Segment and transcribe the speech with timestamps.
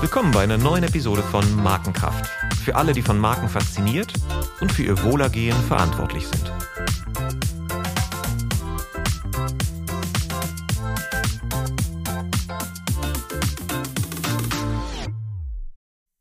[0.00, 2.26] Willkommen bei einer neuen Episode von Markenkraft.
[2.64, 4.12] Für alle, die von Marken fasziniert
[4.60, 6.52] und für ihr Wohlergehen verantwortlich sind.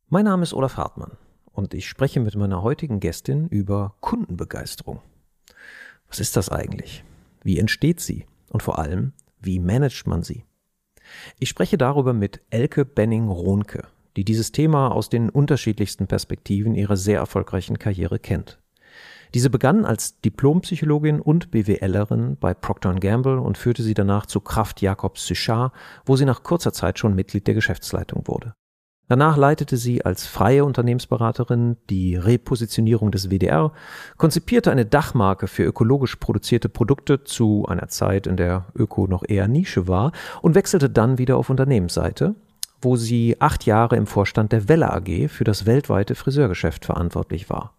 [0.08, 1.18] Mein Name ist Olaf Hartmann
[1.54, 5.02] und ich spreche mit meiner heutigen Gästin über Kundenbegeisterung.
[6.08, 7.04] Was ist das eigentlich?
[7.44, 8.26] Wie entsteht sie?
[8.50, 10.46] Und vor allem, wie managt man sie?
[11.40, 17.20] Ich spreche darüber mit Elke Benning-Rohnke, die dieses Thema aus den unterschiedlichsten Perspektiven ihrer sehr
[17.20, 18.60] erfolgreichen Karriere kennt.
[19.34, 24.82] Diese begann als Diplompsychologin und BWLerin bei Procter Gamble und führte sie danach zu Kraft
[24.82, 25.74] Jacobs Suchard,
[26.06, 28.54] wo sie nach kurzer Zeit schon Mitglied der Geschäftsleitung wurde.
[29.12, 33.74] Danach leitete sie als freie Unternehmensberaterin die Repositionierung des WDR,
[34.16, 39.50] konzipierte eine Dachmarke für ökologisch produzierte Produkte zu einer Zeit, in der Öko noch eher
[39.50, 42.36] Nische war, und wechselte dann wieder auf Unternehmensseite,
[42.82, 47.74] wo sie acht Jahre im Vorstand der Welle AG für das weltweite Friseurgeschäft verantwortlich war.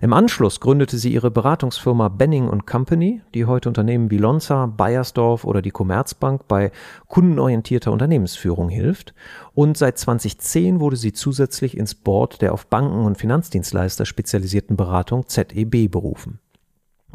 [0.00, 5.62] Im Anschluss gründete sie ihre Beratungsfirma Benning Company, die heute Unternehmen wie Lonza, Bayersdorf oder
[5.62, 6.70] die Commerzbank bei
[7.06, 9.14] kundenorientierter Unternehmensführung hilft.
[9.54, 15.26] Und seit 2010 wurde sie zusätzlich ins Board der auf Banken und Finanzdienstleister spezialisierten Beratung
[15.26, 16.38] ZEB berufen.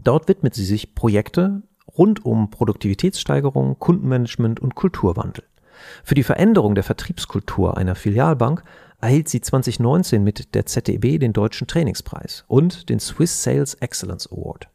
[0.03, 1.61] Dort widmet sie sich Projekte
[1.97, 5.43] rund um Produktivitätssteigerung, Kundenmanagement und Kulturwandel.
[6.03, 8.63] Für die Veränderung der Vertriebskultur einer Filialbank
[9.03, 14.69] erhielt sie 2019 mit der ZDB den Deutschen Trainingspreis und den Swiss Sales Excellence Award.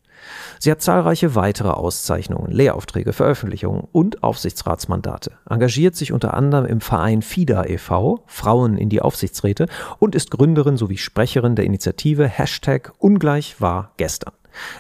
[0.59, 7.23] Sie hat zahlreiche weitere Auszeichnungen, Lehraufträge, Veröffentlichungen und Aufsichtsratsmandate, engagiert sich unter anderem im Verein
[7.23, 9.67] FIDA e.V., Frauen in die Aufsichtsräte,
[9.99, 14.33] und ist Gründerin sowie Sprecherin der Initiative Hashtag Ungleich war gestern.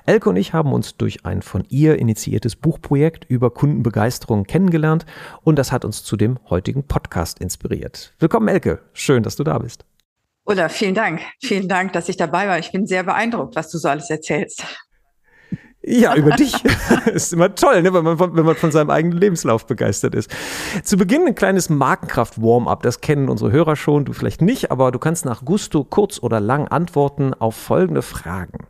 [0.06, 5.06] Elke und ich haben uns durch ein von ihr initiiertes Buchprojekt über Kundenbegeisterung kennengelernt
[5.42, 8.14] und das hat uns zu dem heutigen Podcast inspiriert.
[8.18, 8.80] Willkommen, Elke.
[8.92, 9.84] Schön, dass du da bist.
[10.44, 11.20] Ulla, vielen Dank.
[11.40, 12.58] Vielen Dank, dass ich dabei war.
[12.58, 14.64] Ich bin sehr beeindruckt, was du so alles erzählst.
[15.82, 16.52] Ja, über dich.
[17.06, 20.30] ist immer toll, ne, wenn, man von, wenn man von seinem eigenen Lebenslauf begeistert ist.
[20.82, 22.82] Zu Beginn ein kleines Markenkraft-Warm-up.
[22.82, 26.40] Das kennen unsere Hörer schon, du vielleicht nicht, aber du kannst nach Gusto kurz oder
[26.40, 28.66] lang antworten auf folgende Fragen.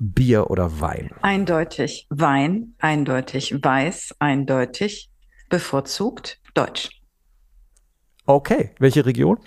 [0.00, 1.10] Bier oder Wein?
[1.20, 5.10] Eindeutig Wein, eindeutig weiß, eindeutig
[5.50, 6.88] bevorzugt Deutsch.
[8.24, 9.38] Okay, welche Region?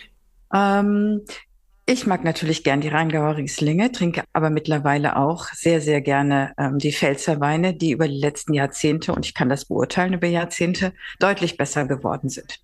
[0.53, 1.21] Ähm,
[1.87, 6.77] ich mag natürlich gern die Rheingauer Rieslinge, trinke aber mittlerweile auch sehr, sehr gerne ähm,
[6.77, 10.93] die Pfälzer Weine, die über die letzten Jahrzehnte, und ich kann das beurteilen über Jahrzehnte,
[11.19, 12.59] deutlich besser geworden sind.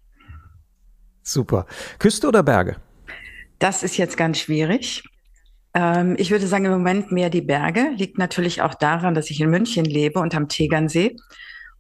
[1.24, 1.66] Super.
[1.98, 2.78] Küste oder Berge?
[3.58, 5.04] Das ist jetzt ganz schwierig.
[5.80, 7.92] Ähm, ich würde sagen, im Moment mehr die Berge.
[7.96, 11.16] Liegt natürlich auch daran, dass ich in München lebe und am Tegernsee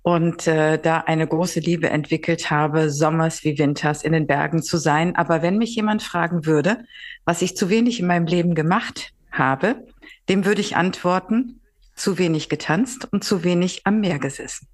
[0.01, 4.77] und äh, da eine große Liebe entwickelt habe, sommers wie winters in den Bergen zu
[4.77, 5.17] sein.
[5.17, 6.77] Aber wenn mich jemand fragen würde,
[7.25, 9.85] was ich zu wenig in meinem Leben gemacht habe,
[10.29, 11.59] dem würde ich antworten,
[11.93, 14.69] zu wenig getanzt und zu wenig am Meer gesessen.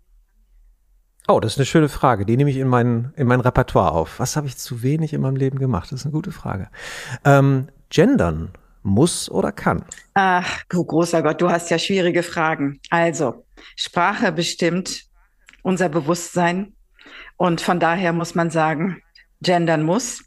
[1.28, 2.28] Oh, das ist eine schöne Frage.
[2.28, 4.20] Die nehme ich in mein, in mein Repertoire auf.
[4.20, 5.92] Was habe ich zu wenig in meinem Leben gemacht?
[5.92, 6.70] Das ist eine gute Frage.
[7.24, 8.52] Ähm, gendern
[8.86, 9.84] muss oder kann?
[10.14, 12.80] Ach, du großer Gott, du hast ja schwierige Fragen.
[12.90, 15.06] Also, Sprache bestimmt
[15.64, 16.74] unser Bewusstsein
[17.38, 19.02] und von daher muss man sagen,
[19.42, 20.24] gendern muss.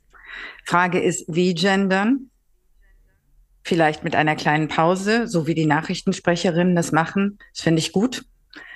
[0.66, 2.30] Frage ist, wie gendern?
[3.62, 7.38] Vielleicht mit einer kleinen Pause, so wie die Nachrichtensprecherinnen das machen.
[7.54, 8.24] Das finde ich gut.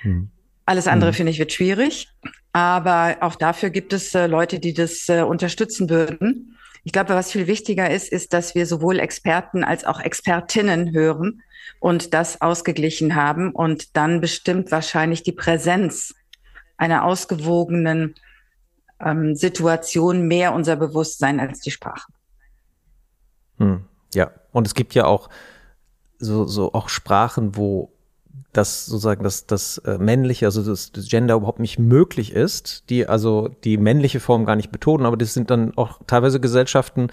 [0.01, 0.31] Hm.
[0.65, 1.15] Alles andere hm.
[1.15, 2.07] finde ich wird schwierig.
[2.53, 6.57] Aber auch dafür gibt es äh, Leute, die das äh, unterstützen würden.
[6.83, 11.41] Ich glaube, was viel wichtiger ist, ist, dass wir sowohl Experten als auch Expertinnen hören
[11.79, 16.13] und das ausgeglichen haben und dann bestimmt wahrscheinlich die Präsenz
[16.77, 18.15] einer ausgewogenen
[18.99, 22.11] ähm, Situation mehr unser Bewusstsein als die Sprache.
[23.57, 25.29] Hm, ja, und es gibt ja auch
[26.19, 27.92] so, so auch Sprachen, wo
[28.53, 33.07] dass sozusagen das, das äh, männliche, also das, das Gender überhaupt nicht möglich ist, die
[33.07, 37.07] also die männliche Form gar nicht betonen, aber das sind dann auch teilweise Gesellschaften,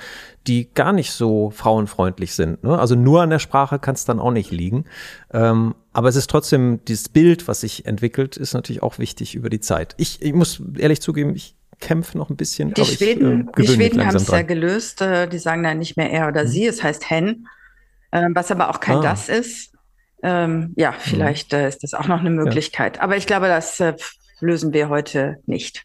[0.46, 2.62] die gar nicht so frauenfreundlich sind.
[2.62, 2.78] Ne?
[2.78, 4.84] Also nur an der Sprache kann es dann auch nicht liegen.
[5.32, 9.48] Ähm, aber es ist trotzdem, dieses Bild, was sich entwickelt, ist natürlich auch wichtig über
[9.48, 9.94] die Zeit.
[9.96, 12.74] Ich, ich muss ehrlich zugeben, ich kämpfe noch ein bisschen.
[12.74, 15.00] Die Schweden, ich, äh, die Schweden haben es ja gelöst.
[15.00, 16.48] Äh, die sagen dann nicht mehr er oder mhm.
[16.48, 17.48] sie, es heißt hen,
[18.10, 19.02] äh, was aber auch kein ah.
[19.02, 19.69] das ist.
[20.22, 20.96] Ähm, ja, mhm.
[20.98, 22.96] vielleicht äh, ist das auch noch eine Möglichkeit.
[22.96, 23.02] Ja.
[23.02, 23.94] Aber ich glaube, das äh,
[24.40, 25.84] lösen wir heute nicht.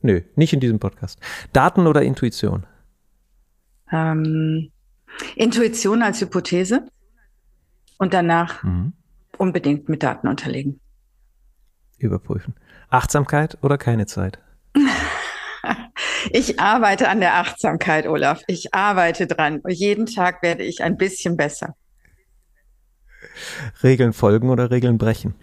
[0.00, 1.18] Nö, nicht in diesem Podcast.
[1.52, 2.66] Daten oder Intuition?
[3.90, 4.70] Ähm,
[5.36, 6.86] Intuition als Hypothese
[7.98, 8.92] und danach mhm.
[9.38, 10.80] unbedingt mit Daten unterlegen.
[11.98, 12.54] überprüfen.
[12.90, 14.38] Achtsamkeit oder keine Zeit?
[16.30, 18.42] Ich arbeite an der Achtsamkeit, Olaf.
[18.46, 19.60] Ich arbeite dran.
[19.68, 21.76] Jeden Tag werde ich ein bisschen besser.
[23.82, 25.34] Regeln folgen oder Regeln brechen?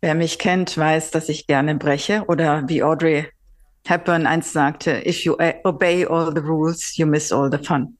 [0.00, 3.26] Wer mich kennt, weiß, dass ich gerne breche oder wie Audrey
[3.86, 7.96] Hepburn einst sagte, if you obey all the rules, you miss all the fun.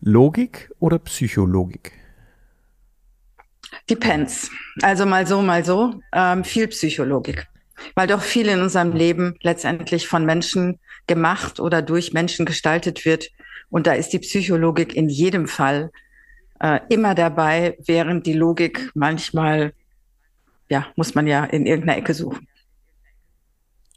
[0.00, 1.92] Logik oder Psychologik?
[3.88, 4.50] Depends.
[4.80, 6.00] Also mal so, mal so.
[6.12, 7.46] Ähm, viel Psychologik.
[7.94, 13.28] Weil doch viel in unserem Leben letztendlich von Menschen gemacht oder durch Menschen gestaltet wird.
[13.72, 15.90] Und da ist die Psychologik in jedem Fall
[16.60, 19.72] äh, immer dabei, während die Logik manchmal,
[20.68, 22.46] ja, muss man ja in irgendeiner Ecke suchen.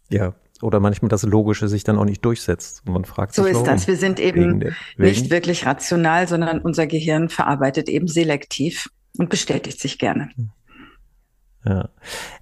[0.09, 2.83] Ja, oder manchmal das Logische sich dann auch nicht durchsetzt.
[2.85, 3.85] Und man fragt so sich, ist das.
[3.85, 9.81] Wir sind eben wegen nicht wirklich rational, sondern unser Gehirn verarbeitet eben selektiv und bestätigt
[9.81, 10.29] sich gerne.
[11.65, 11.89] Ja.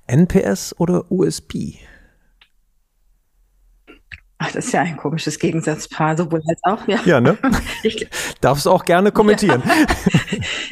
[0.06, 1.78] NPS oder USB?
[4.54, 6.88] Das ist ja ein komisches Gegensatzpaar, sowohl als auch.
[6.88, 7.38] Ja, ja ne?
[7.84, 8.08] Ich,
[8.42, 9.64] Darfst auch gerne kommentieren.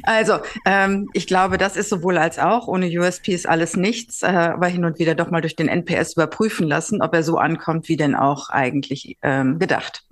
[0.03, 2.67] Also, ähm, ich glaube, das ist sowohl als auch.
[2.67, 6.13] Ohne USP ist alles nichts, äh, aber hin und wieder doch mal durch den NPS
[6.13, 10.03] überprüfen lassen, ob er so ankommt, wie denn auch eigentlich ähm, gedacht.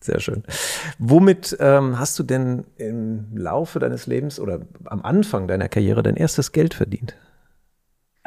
[0.00, 0.44] Sehr schön.
[0.98, 6.16] Womit ähm, hast du denn im Laufe deines Lebens oder am Anfang deiner Karriere dein
[6.16, 7.16] erstes Geld verdient?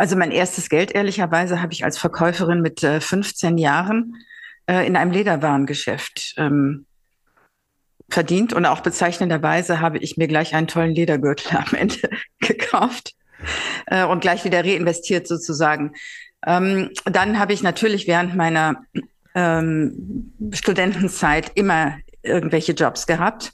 [0.04, 4.18] Also mein erstes Geld, ehrlicherweise, habe ich als Verkäuferin mit äh, 15 Jahren
[4.68, 6.86] äh, in einem Lederwarengeschäft ähm,
[8.10, 8.52] verdient.
[8.52, 12.10] Und auch bezeichnenderweise habe ich mir gleich einen tollen Ledergürtel am Ende
[12.42, 13.14] gekauft
[13.86, 15.94] äh, und gleich wieder reinvestiert sozusagen.
[16.46, 18.84] Ähm, dann habe ich natürlich während meiner
[19.36, 23.54] ähm, Studentenzeit immer irgendwelche Jobs gehabt.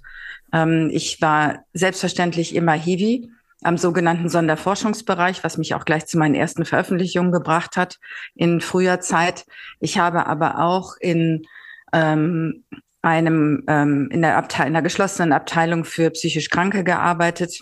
[0.51, 3.30] Ähm, ich war selbstverständlich immer Hiwi
[3.61, 8.00] am sogenannten Sonderforschungsbereich, was mich auch gleich zu meinen ersten Veröffentlichungen gebracht hat
[8.35, 9.45] in früher Zeit.
[9.79, 11.45] Ich habe aber auch in
[11.91, 12.63] ähm,
[13.01, 17.61] einem ähm, in der Abteil in der geschlossenen Abteilung für psychisch Kranke gearbeitet.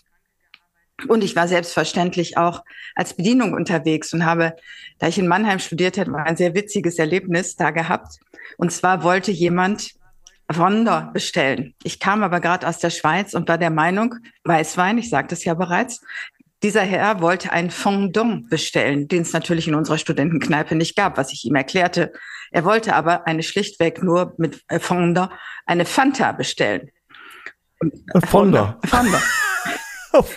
[1.07, 2.63] Und ich war selbstverständlich auch
[2.95, 4.55] als Bedienung unterwegs und habe,
[4.97, 8.19] da ich in Mannheim studiert habe, ein sehr witziges Erlebnis da gehabt.
[8.57, 9.91] Und zwar wollte jemand
[10.49, 11.73] Wonder bestellen.
[11.83, 15.43] Ich kam aber gerade aus der Schweiz und war der Meinung, Weißwein, ich sagte es
[15.43, 16.01] ja bereits,
[16.63, 21.31] dieser Herr wollte ein Fondant bestellen, den es natürlich in unserer Studentenkneipe nicht gab, was
[21.31, 22.13] ich ihm erklärte.
[22.51, 25.31] Er wollte aber eine schlichtweg nur mit äh, Fondant
[25.65, 26.89] eine Fanta bestellen.
[28.25, 28.79] Fonda.
[28.85, 29.21] Fonda.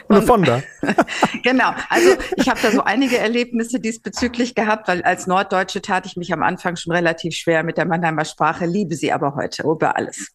[0.08, 0.62] Eine Fonda.
[1.42, 1.72] genau.
[1.88, 6.32] Also ich habe da so einige Erlebnisse diesbezüglich gehabt, weil als Norddeutsche tat ich mich
[6.32, 10.32] am Anfang schon relativ schwer mit der Mannheimer Sprache, liebe sie aber heute über alles.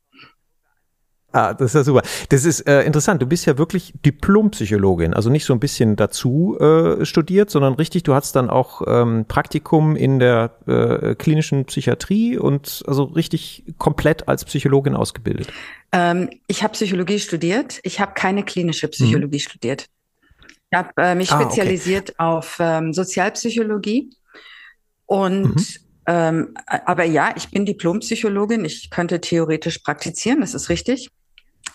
[1.36, 2.02] Ah, das ist ja super.
[2.30, 3.22] Das ist äh, interessant.
[3.22, 8.04] Du bist ja wirklich Diplompsychologin, also nicht so ein bisschen dazu äh, studiert, sondern richtig,
[8.04, 14.30] du hast dann auch ähm, Praktikum in der äh, klinischen Psychiatrie und also richtig komplett
[14.30, 15.52] als Psychologin ausgebildet.
[15.92, 17.81] Ähm, ich habe Psychologie studiert.
[17.84, 19.50] Ich habe keine klinische Psychologie mhm.
[19.50, 19.88] studiert.
[20.72, 22.20] Ich habe äh, mich ah, spezialisiert okay.
[22.20, 24.10] auf ähm, Sozialpsychologie
[25.06, 25.66] und mhm.
[26.08, 28.64] Ähm, aber ja, ich bin Diplompsychologin.
[28.64, 31.10] Ich könnte theoretisch praktizieren, das ist richtig.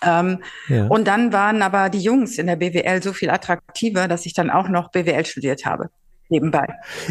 [0.03, 0.87] Ähm, ja.
[0.87, 4.49] Und dann waren aber die Jungs in der BWL so viel attraktiver, dass ich dann
[4.49, 5.89] auch noch BWL studiert habe.
[6.31, 6.65] Nebenbei.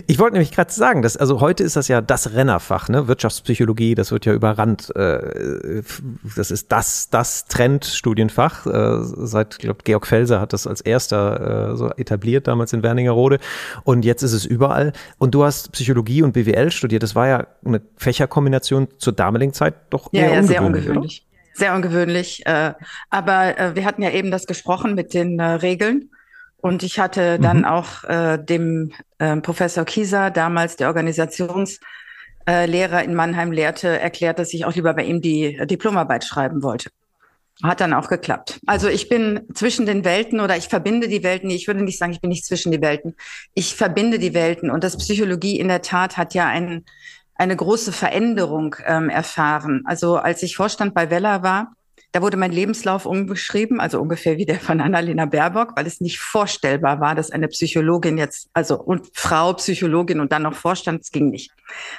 [0.07, 3.07] Ich wollte nämlich gerade sagen, dass, also heute ist das ja das Rennerfach, ne?
[3.07, 4.97] Wirtschaftspsychologie, das wird ja überrannt.
[4.97, 5.83] Äh,
[6.37, 8.65] das ist das, das Trendstudienfach.
[8.65, 12.83] Äh, seit, ich glaube, Georg Felser hat das als erster äh, so etabliert, damals in
[12.83, 13.41] Werningerode.
[13.85, 14.95] Und jetzt ist es überall.
[15.19, 17.03] Und du hast Psychologie und BWL studiert.
[17.03, 20.49] Das war ja eine Fächerkombination zur damaligen Zeit doch ja, eher ja, ungewöhnlich.
[20.49, 21.30] Sehr ungewöhnlich.
[21.61, 22.45] Sehr ungewöhnlich.
[22.47, 22.73] Äh,
[23.11, 26.09] aber äh, wir hatten ja eben das gesprochen mit den äh, Regeln.
[26.57, 27.65] Und ich hatte dann mhm.
[27.67, 34.65] auch äh, dem äh, Professor Kieser, damals der Organisationslehrer in Mannheim lehrte, erklärt, dass ich
[34.65, 36.89] auch lieber bei ihm die Diplomarbeit schreiben wollte.
[37.63, 38.59] Hat dann auch geklappt.
[38.65, 41.51] Also ich bin zwischen den Welten oder ich verbinde die Welten.
[41.51, 43.17] Ich würde nicht sagen, ich bin nicht zwischen die Welten.
[43.53, 44.71] Ich verbinde die Welten.
[44.71, 46.87] Und das Psychologie in der Tat hat ja einen
[47.41, 49.83] eine große Veränderung ähm, erfahren.
[49.87, 51.73] Also als ich Vorstand bei Wella war,
[52.13, 56.19] da wurde mein Lebenslauf umgeschrieben, also ungefähr wie der von Annalena Baerbock, weil es nicht
[56.19, 61.13] vorstellbar war, dass eine Psychologin jetzt, also und Frau Psychologin und dann noch Vorstand, es
[61.13, 61.51] ging nicht.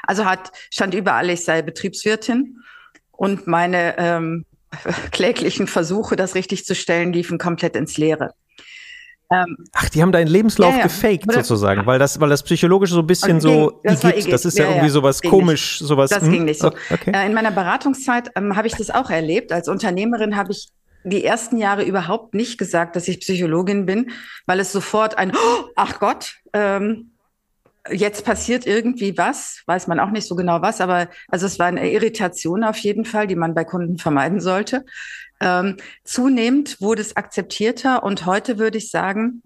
[0.04, 2.58] Also hat stand überall, ich sei Betriebswirtin
[3.12, 4.46] und meine ähm,
[5.12, 8.36] kläglichen Versuche, das richtig zu stellen, liefen komplett ins Leere.
[9.32, 10.84] Ähm, Ach, die haben deinen Lebenslauf ja, ja.
[10.84, 14.32] gefaked Oder, sozusagen, weil das, weil das psychologisch so ein bisschen ging, so das, gibt.
[14.32, 15.88] das ist ja, ja irgendwie sowas komisch, nicht.
[15.88, 16.10] sowas.
[16.10, 16.32] Das hm?
[16.32, 16.68] ging nicht so.
[16.90, 17.12] Okay.
[17.14, 19.54] Äh, in meiner Beratungszeit ähm, habe ich das auch erlebt.
[19.54, 20.68] Als Unternehmerin habe ich
[21.04, 24.12] die ersten Jahre überhaupt nicht gesagt, dass ich Psychologin bin,
[24.46, 27.12] weil es sofort ein, oh, ach Gott, ähm,
[27.90, 31.68] jetzt passiert irgendwie was, weiß man auch nicht so genau was, aber also es war
[31.68, 34.86] eine Irritation auf jeden Fall, die man bei Kunden vermeiden sollte.
[35.42, 39.42] Ähm, zunehmend wurde es akzeptierter und heute würde ich sagen,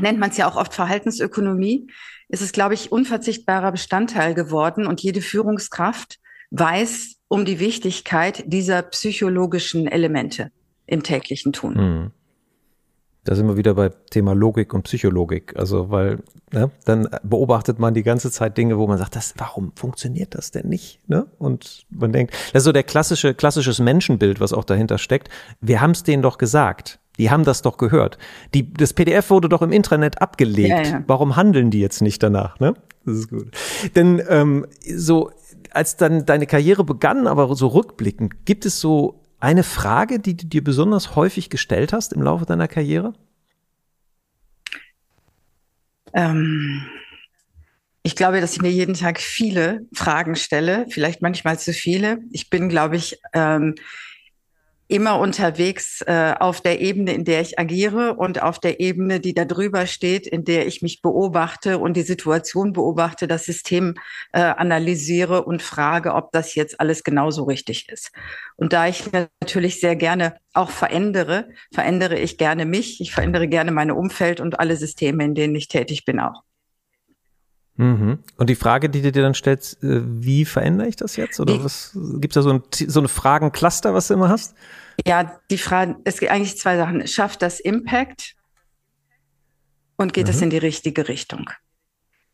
[0.00, 1.88] nennt man es ja auch oft Verhaltensökonomie,
[2.28, 8.82] ist es, glaube ich, unverzichtbarer Bestandteil geworden und jede Führungskraft weiß um die Wichtigkeit dieser
[8.82, 10.50] psychologischen Elemente
[10.86, 12.12] im täglichen Tun.
[13.24, 15.54] Da sind wir wieder bei Thema Logik und Psychologik.
[15.56, 16.20] Also, weil
[16.52, 20.50] ne, dann beobachtet man die ganze Zeit Dinge, wo man sagt, das, warum funktioniert das
[20.50, 21.06] denn nicht?
[21.08, 21.26] Ne?
[21.38, 25.28] Und man denkt, das ist so der klassische, klassisches Menschenbild, was auch dahinter steckt.
[25.60, 26.98] Wir haben es denen doch gesagt.
[27.18, 28.16] Die haben das doch gehört.
[28.54, 30.70] Die, das PDF wurde doch im Intranet abgelegt.
[30.70, 31.04] Ja, ja.
[31.06, 32.58] Warum handeln die jetzt nicht danach?
[32.60, 32.72] Ne?
[33.04, 33.48] Das ist gut.
[33.94, 35.30] Denn ähm, so,
[35.70, 40.46] als dann deine Karriere begann, aber so rückblickend, gibt es so eine Frage, die du
[40.46, 43.14] dir besonders häufig gestellt hast im Laufe deiner Karriere?
[46.12, 46.86] Ähm,
[48.02, 52.18] ich glaube, dass ich mir jeden Tag viele Fragen stelle, vielleicht manchmal zu viele.
[52.30, 53.74] Ich bin, glaube ich, ähm,
[54.90, 59.34] immer unterwegs äh, auf der Ebene, in der ich agiere und auf der Ebene, die
[59.34, 63.94] da drüber steht, in der ich mich beobachte und die Situation beobachte, das System
[64.32, 68.10] äh, analysiere und frage, ob das jetzt alles genauso richtig ist.
[68.56, 73.70] Und da ich natürlich sehr gerne auch verändere, verändere ich gerne mich, ich verändere gerne
[73.70, 76.42] meine Umfeld und alle Systeme, in denen ich tätig bin auch.
[77.80, 78.18] Mhm.
[78.36, 81.40] Und die Frage, die du dir dann stellst, äh, wie verändere ich das jetzt?
[81.40, 84.54] Oder was gibt es da so, ein, so eine Fragencluster, was du immer hast?
[85.06, 87.06] Ja, die Frage, es gibt eigentlich zwei Sachen.
[87.08, 88.36] Schafft das Impact
[89.96, 90.42] und geht es mhm.
[90.42, 91.48] in die richtige Richtung?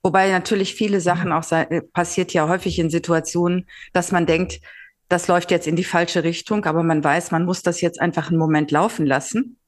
[0.02, 1.44] Wobei natürlich viele Sachen auch
[1.92, 4.60] passiert ja häufig in Situationen, dass man denkt,
[5.08, 8.30] das läuft jetzt in die falsche Richtung, aber man weiß, man muss das jetzt einfach
[8.30, 9.58] einen Moment laufen lassen.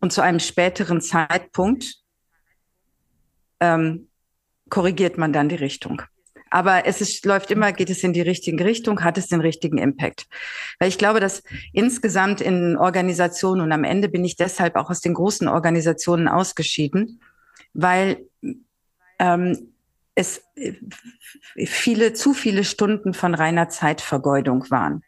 [0.00, 1.98] Und zu einem späteren Zeitpunkt
[3.60, 4.07] ähm,
[4.70, 6.02] korrigiert man dann die Richtung.
[6.50, 9.78] Aber es ist, läuft immer, geht es in die richtige Richtung, hat es den richtigen
[9.78, 10.26] Impact.
[10.78, 15.00] Weil ich glaube, dass insgesamt in Organisationen und am Ende bin ich deshalb auch aus
[15.00, 17.20] den großen Organisationen ausgeschieden,
[17.74, 18.24] weil
[19.18, 19.74] ähm,
[20.14, 20.42] es
[21.66, 25.02] viele, zu viele Stunden von reiner Zeitvergeudung waren.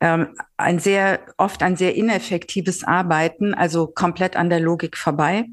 [0.00, 5.46] Ähm, ein sehr, oft ein sehr ineffektives Arbeiten, also komplett an der Logik vorbei.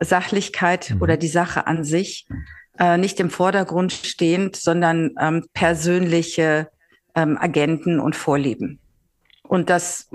[0.00, 1.02] Sachlichkeit mhm.
[1.02, 2.26] oder die Sache an sich
[2.78, 6.68] äh, nicht im Vordergrund stehend, sondern ähm, persönliche
[7.14, 8.78] ähm, Agenten und Vorlieben.
[9.42, 10.10] Und das,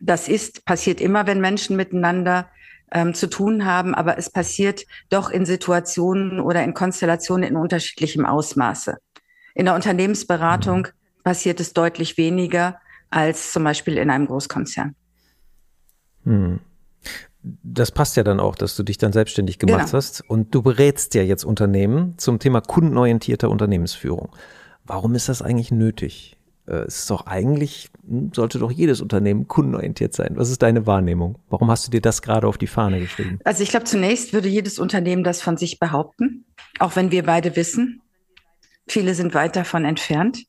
[0.00, 2.50] das ist, passiert immer, wenn Menschen miteinander
[2.92, 8.26] ähm, zu tun haben, aber es passiert doch in Situationen oder in Konstellationen in unterschiedlichem
[8.26, 8.98] Ausmaße.
[9.54, 11.22] In der Unternehmensberatung mhm.
[11.22, 14.94] passiert es deutlich weniger als zum Beispiel in einem Großkonzern.
[16.24, 16.60] Mhm
[17.62, 19.92] das passt ja dann auch, dass du dich dann selbstständig gemacht genau.
[19.92, 24.30] hast und du berätst ja jetzt Unternehmen zum Thema kundenorientierter Unternehmensführung.
[24.84, 26.38] Warum ist das eigentlich nötig?
[26.66, 30.32] Äh, es ist doch eigentlich, hm, sollte doch jedes Unternehmen kundenorientiert sein.
[30.36, 31.38] Was ist deine Wahrnehmung?
[31.50, 33.38] Warum hast du dir das gerade auf die Fahne geschrieben?
[33.44, 36.46] Also ich glaube, zunächst würde jedes Unternehmen das von sich behaupten,
[36.78, 38.00] auch wenn wir beide wissen,
[38.88, 40.44] viele sind weit davon entfernt.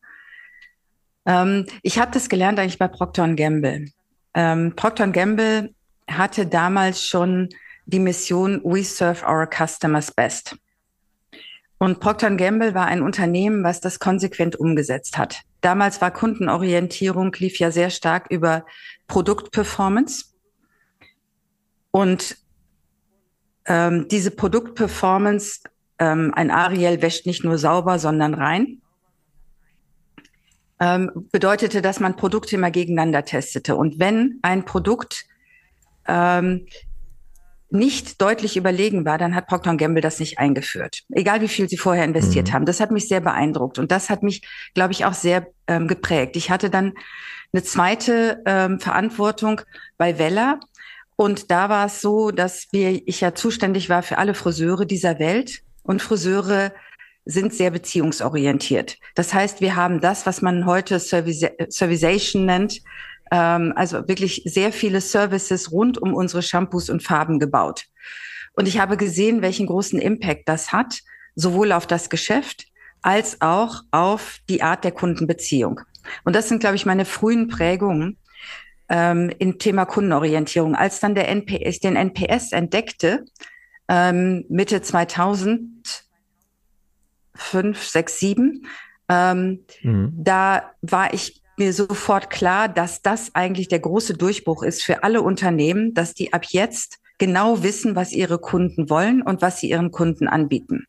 [1.25, 3.87] Ähm, ich habe das gelernt eigentlich bei Procter Gamble.
[4.33, 5.74] Ähm, Procter Gamble
[6.09, 7.49] hatte damals schon
[7.85, 10.57] die Mission We serve our customers best.
[11.77, 15.41] Und Procter Gamble war ein Unternehmen, was das konsequent umgesetzt hat.
[15.61, 18.65] Damals war Kundenorientierung, lief ja sehr stark über
[19.07, 20.33] Produktperformance.
[21.91, 22.37] Und
[23.65, 25.61] ähm, diese Produktperformance,
[25.99, 28.81] ähm, ein Ariel wäscht nicht nur sauber, sondern rein,
[30.79, 33.75] ähm, bedeutete, dass man Produkte immer gegeneinander testete.
[33.75, 35.25] Und wenn ein Produkt
[36.07, 36.67] ähm,
[37.69, 41.03] nicht deutlich überlegen war, dann hat Procter Gamble das nicht eingeführt.
[41.09, 42.53] Egal wie viel sie vorher investiert mhm.
[42.53, 42.65] haben.
[42.65, 44.41] Das hat mich sehr beeindruckt und das hat mich,
[44.73, 46.35] glaube ich, auch sehr ähm, geprägt.
[46.35, 46.93] Ich hatte dann
[47.53, 49.61] eine zweite ähm, Verantwortung
[49.97, 50.59] bei Vella
[51.15, 55.19] und da war es so, dass wir, ich ja zuständig war für alle Friseure dieser
[55.19, 56.71] Welt und Friseure
[57.25, 58.97] sind sehr beziehungsorientiert.
[59.15, 62.81] Das heißt, wir haben das, was man heute Service Servization nennt,
[63.35, 67.85] ähm, also wirklich sehr viele Services rund um unsere Shampoos und Farben gebaut.
[68.53, 70.99] Und ich habe gesehen, welchen großen Impact das hat,
[71.35, 72.67] sowohl auf das Geschäft
[73.01, 75.81] als auch auf die Art der Kundenbeziehung.
[76.23, 78.17] Und das sind, glaube ich, meine frühen Prägungen
[78.87, 80.73] ähm, im Thema Kundenorientierung.
[80.73, 83.25] Als dann der NPS, den NPS entdeckte,
[83.89, 86.05] ähm, Mitte 2000,
[87.35, 88.67] 5, 6, 7,
[89.09, 90.13] ähm, mhm.
[90.15, 95.21] da war ich mir sofort klar, dass das eigentlich der große Durchbruch ist für alle
[95.21, 99.91] Unternehmen, dass die ab jetzt genau wissen, was ihre Kunden wollen und was sie ihren
[99.91, 100.85] Kunden anbieten.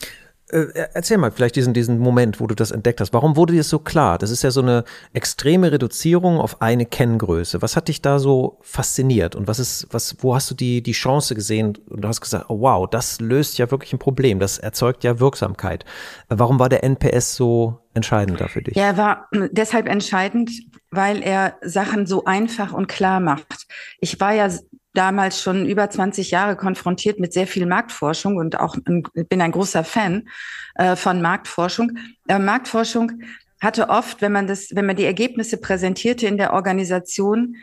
[0.00, 3.12] Äh, erzähl mal vielleicht diesen, diesen Moment, wo du das entdeckt hast.
[3.12, 4.18] Warum wurde dir das so klar?
[4.18, 7.62] Das ist ja so eine extreme Reduzierung auf eine Kenngröße.
[7.62, 10.92] Was hat dich da so fasziniert und was ist, was, wo hast du die, die
[10.92, 14.38] Chance gesehen und du hast gesagt, oh wow, das löst ja wirklich ein Problem.
[14.38, 15.84] Das erzeugt ja Wirksamkeit.
[16.28, 18.76] Warum war der NPS so entscheidend da für dich?
[18.76, 20.50] Ja, er war deshalb entscheidend,
[20.90, 23.66] weil er Sachen so einfach und klar macht.
[24.00, 24.50] Ich war ja
[24.94, 29.84] damals schon über 20 Jahre konfrontiert mit sehr viel Marktforschung und auch bin ein großer
[29.84, 30.28] Fan
[30.74, 31.98] äh, von Marktforschung.
[32.28, 33.22] Äh, Marktforschung
[33.60, 37.56] hatte oft, wenn man das, wenn man die Ergebnisse präsentierte in der Organisation,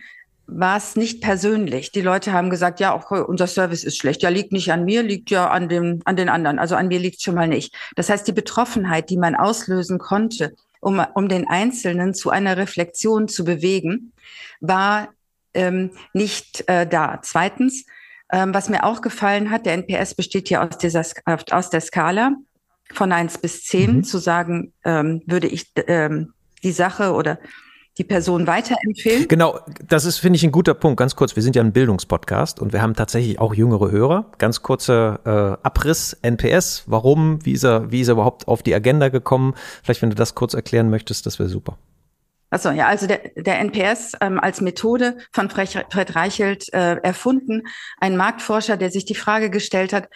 [0.52, 1.92] war es nicht persönlich.
[1.92, 4.24] Die Leute haben gesagt, ja, okay, unser Service ist schlecht.
[4.24, 6.58] Ja, liegt nicht an mir, liegt ja an dem, an den anderen.
[6.58, 7.76] Also an mir liegt schon mal nicht.
[7.96, 13.28] Das heißt, die Betroffenheit, die man auslösen konnte, um, um den Einzelnen zu einer Reflexion
[13.28, 14.14] zu bewegen,
[14.60, 15.10] war
[15.54, 17.20] ähm, nicht äh, da.
[17.22, 17.86] Zweitens,
[18.32, 21.04] ähm, was mir auch gefallen hat, der NPS besteht ja aus, dieser,
[21.52, 22.34] aus der Skala
[22.94, 24.04] von eins bis zehn mhm.
[24.04, 27.40] zu sagen, ähm, würde ich ähm, die Sache oder
[27.98, 29.28] die Person weiterempfehlen?
[29.28, 30.98] Genau, das ist, finde ich, ein guter Punkt.
[30.98, 34.32] Ganz kurz, wir sind ja ein Bildungspodcast und wir haben tatsächlich auch jüngere Hörer.
[34.38, 35.20] Ganz kurzer
[35.62, 39.54] äh, Abriss, NPS, warum, wie ist, er, wie ist er überhaupt auf die Agenda gekommen?
[39.84, 41.78] Vielleicht, wenn du das kurz erklären möchtest, das wäre super.
[42.50, 47.64] Also ja, also der, der NPS ähm, als Methode von Fred Reichelt äh, erfunden,
[48.00, 50.10] ein Marktforscher, der sich die Frage gestellt hat,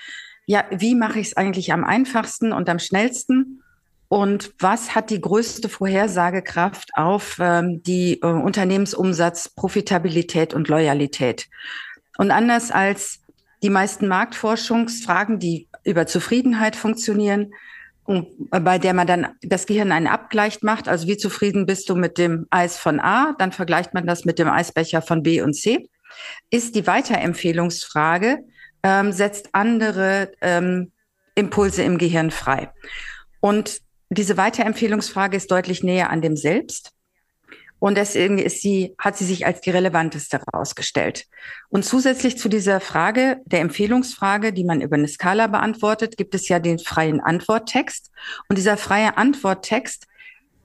[0.45, 3.61] ja, wie mache ich es eigentlich am einfachsten und am schnellsten?
[4.09, 11.47] Und was hat die größte Vorhersagekraft auf ähm, die äh, Unternehmensumsatz, Profitabilität und Loyalität?
[12.17, 13.21] Und anders als
[13.63, 17.53] die meisten Marktforschungsfragen, die über Zufriedenheit funktionieren,
[18.05, 20.87] bei der man dann das Gehirn einen Abgleich macht.
[20.87, 23.33] Also wie zufrieden bist du mit dem Eis von A?
[23.37, 25.87] Dann vergleicht man das mit dem Eisbecher von B und C.
[26.49, 28.39] Ist die Weiterempfehlungsfrage,
[28.83, 30.91] ähm, setzt andere ähm,
[31.35, 32.71] Impulse im Gehirn frei.
[33.39, 36.92] Und diese Weiterempfehlungsfrage ist deutlich näher an dem Selbst.
[37.83, 41.25] Und deswegen ist sie, hat sie sich als die relevanteste herausgestellt.
[41.67, 46.47] Und zusätzlich zu dieser Frage, der Empfehlungsfrage, die man über eine Skala beantwortet, gibt es
[46.47, 48.09] ja den freien Antworttext.
[48.47, 50.07] Und dieser freie Antworttext,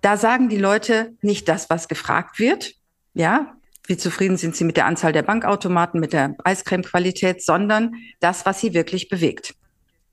[0.01, 2.75] da sagen die Leute nicht das, was gefragt wird.
[3.15, 3.53] Ja,
[3.89, 8.61] wie zufrieden sind sie mit der Anzahl der Bankautomaten, mit der Eiscreme-Qualität, sondern das, was
[8.61, 9.57] sie wirklich bewegt.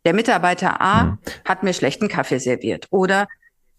[0.05, 1.17] Der Mitarbeiter A hm.
[1.47, 3.27] hat mir schlechten Kaffee serviert oder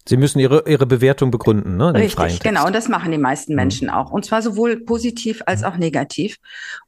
[0.07, 1.93] Sie müssen ihre, ihre Bewertung begründen, ne?
[1.93, 2.65] Richtig, genau.
[2.65, 3.57] Und das machen die meisten mhm.
[3.57, 3.93] Menschen mhm.
[3.93, 4.11] auch.
[4.11, 6.37] Und zwar sowohl positiv als auch negativ.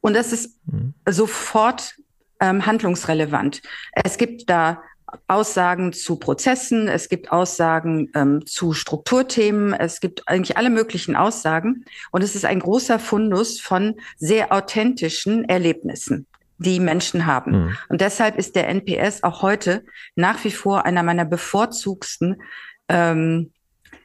[0.01, 0.93] Und das ist mhm.
[1.07, 1.95] sofort
[2.39, 3.61] ähm, handlungsrelevant.
[3.93, 4.81] Es gibt da
[5.27, 11.85] Aussagen zu Prozessen, es gibt Aussagen ähm, zu Strukturthemen, es gibt eigentlich alle möglichen Aussagen.
[12.11, 16.27] Und es ist ein großer Fundus von sehr authentischen Erlebnissen
[16.59, 17.51] die Menschen haben.
[17.51, 17.77] Mhm.
[17.87, 22.41] Und deshalb ist der NPS auch heute nach wie vor einer meiner bevorzugsten
[22.89, 23.51] ähm,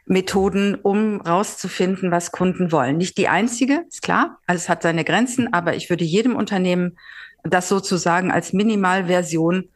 [0.06, 2.98] Methoden, um rauszufinden, was Kunden wollen.
[2.98, 6.98] Nicht die einzige, ist klar, alles hat seine Grenzen, aber ich würde jedem Unternehmen
[7.42, 9.70] das sozusagen als Minimalversion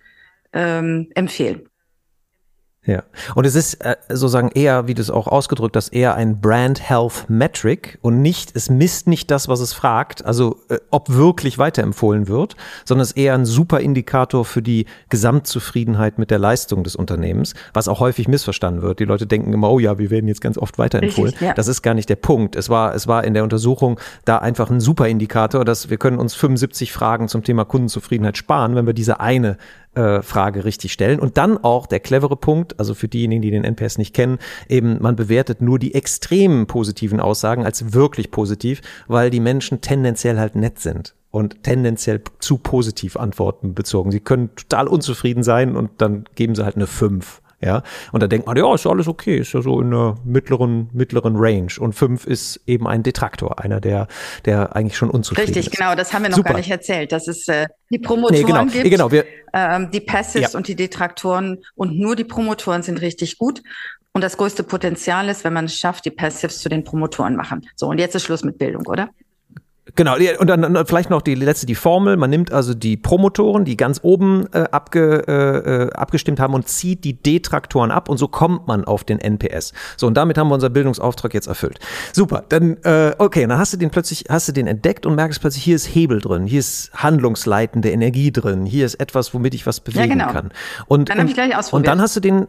[0.53, 1.69] ähm, empfehlen.
[2.89, 3.03] Ja,
[3.35, 6.89] und es ist äh, sozusagen eher, wie du es auch ausgedrückt hast, eher ein Brand
[6.89, 11.59] Health Metric und nicht, es misst nicht das, was es fragt, also äh, ob wirklich
[11.59, 16.83] weiterempfohlen wird, sondern es ist eher ein super Indikator für die Gesamtzufriedenheit mit der Leistung
[16.83, 19.01] des Unternehmens, was auch häufig missverstanden wird.
[19.01, 21.33] Die Leute denken immer, oh ja, wir werden jetzt ganz oft weiterempfohlen.
[21.33, 21.53] Richtig, ja.
[21.53, 22.57] Das ist gar nicht der Punkt.
[22.57, 26.19] Es war, es war in der Untersuchung da einfach ein super Indikator, dass wir können
[26.19, 29.59] uns 75 Fragen zum Thema Kundenzufriedenheit sparen, wenn wir diese eine
[29.99, 31.19] äh, Frage richtig stellen.
[31.19, 35.03] Und dann auch der clevere Punkt, also für diejenigen, die den NPS nicht kennen, eben
[35.03, 40.55] man bewertet nur die extremen positiven Aussagen als wirklich positiv, weil die Menschen tendenziell halt
[40.55, 44.13] nett sind und tendenziell zu positiv antworten bezogen.
[44.13, 48.29] Sie können total unzufrieden sein und dann geben sie halt eine 5 ja, und da
[48.29, 51.73] denkt man, ja, ist ja alles okay, ist ja so in einer mittleren, mittleren Range.
[51.81, 54.07] Und fünf ist eben ein Detraktor, einer, der,
[54.45, 55.77] der eigentlich schon unzufrieden Richtig, ist.
[55.77, 56.51] genau, das haben wir noch Super.
[56.51, 58.65] gar nicht erzählt, dass es äh, die Promotoren nee, genau.
[58.67, 60.57] gibt, genau, wir, ähm, die Passives ja.
[60.59, 63.61] und die Detraktoren und nur die Promotoren sind richtig gut.
[64.13, 67.67] Und das größte Potenzial ist, wenn man es schafft, die Passives zu den Promotoren machen.
[67.75, 69.11] So, und jetzt ist Schluss mit Bildung, oder?
[69.95, 72.17] Genau, und dann vielleicht noch die letzte, die Formel.
[72.17, 76.69] Man nimmt also die Promotoren, die ganz oben äh, abge, äh, äh, abgestimmt haben und
[76.69, 79.73] zieht die Detraktoren ab und so kommt man auf den NPS.
[79.97, 81.79] So, und damit haben wir unseren Bildungsauftrag jetzt erfüllt.
[82.13, 85.41] Super, dann, äh, okay, dann hast du den plötzlich, hast du den entdeckt und merkst
[85.41, 89.67] plötzlich, hier ist Hebel drin, hier ist handlungsleitende Energie drin, hier ist etwas, womit ich
[89.67, 90.33] was bewegen ja, genau.
[90.33, 90.51] kann.
[90.87, 92.47] Und, dann und, ich gleich und dann hast du den,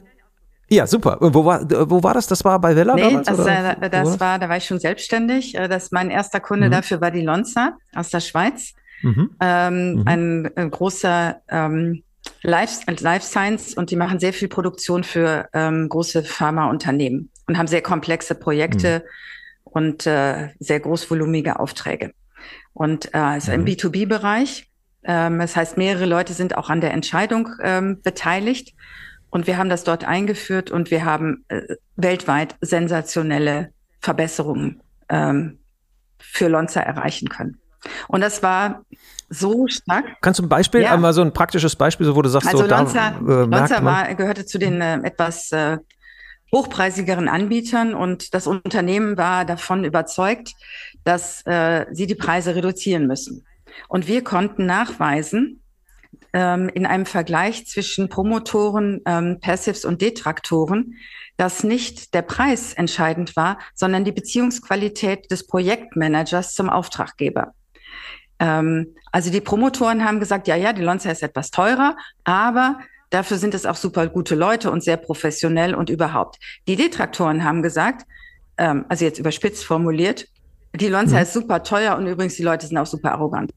[0.70, 1.18] Ja, super.
[1.20, 2.28] Wo war, wo war das?
[2.28, 3.28] Das war bei Vella nee, damals?
[3.28, 5.56] Das, äh, das war, da war ich schon selbstständig.
[5.56, 6.72] Äh, Das mein erster Kunde Mhm.
[6.72, 8.74] dafür war die Lonza aus der Schweiz.
[9.02, 9.32] Mhm.
[9.40, 10.04] Ähm, Mhm.
[10.06, 12.04] Ein, ein großer ähm,
[12.44, 17.68] Life, Life Science und die machen sehr viel Produktion für ähm, große Pharmaunternehmen und haben
[17.68, 19.04] sehr komplexe Projekte
[19.64, 22.12] und äh, sehr großvolumige Aufträge.
[22.74, 23.68] Und äh, ist im Mhm.
[23.68, 24.68] B2B-Bereich.
[25.04, 28.74] Ähm, das heißt, mehrere Leute sind auch an der Entscheidung ähm, beteiligt.
[29.30, 35.60] Und wir haben das dort eingeführt und wir haben äh, weltweit sensationelle Verbesserungen ähm,
[36.20, 37.60] für Lonza erreichen können.
[38.08, 38.84] Und das war
[39.30, 40.06] so stark.
[40.22, 40.94] Kannst du ein Beispiel, Ja.
[40.94, 43.52] einmal so ein praktisches Beispiel, so, wo du sagst, Also so, da Lonza, äh, merkt
[43.52, 45.78] Lonza war, gehörte zu den äh, etwas äh,
[46.52, 50.54] hochpreisigeren Anbietern und das Unternehmen war davon überzeugt,
[51.04, 53.46] dass äh, sie die Preise reduzieren müssen.
[53.88, 55.62] Und wir konnten nachweisen,
[56.34, 60.96] ähm, in einem Vergleich zwischen Promotoren, ähm, Passives und Detraktoren,
[61.38, 67.54] dass nicht der Preis entscheidend war, sondern die Beziehungsqualität des Projektmanagers zum Auftraggeber.
[68.40, 73.38] Ähm, also die Promotoren haben gesagt, ja, ja, die Lonza ist etwas teurer, aber dafür
[73.38, 76.38] sind es auch super gute Leute und sehr professionell und überhaupt.
[76.68, 78.06] Die Detraktoren haben gesagt,
[78.58, 80.28] ähm, also jetzt überspitzt formuliert,
[80.76, 81.24] die Lonza Mhm.
[81.24, 83.52] ist super teuer und übrigens die Leute sind auch super arrogant.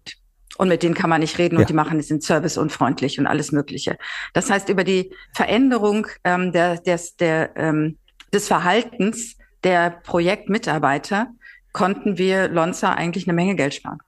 [0.58, 1.60] Und mit denen kann man nicht reden Ja.
[1.62, 3.96] und die machen es in Service unfreundlich und alles Mögliche.
[4.34, 7.98] Das heißt, über die Veränderung ähm, der, des, der, ähm,
[8.32, 11.28] des Verhaltens der Projektmitarbeiter
[11.72, 13.98] konnten wir Lonza eigentlich eine Menge Geld sparen.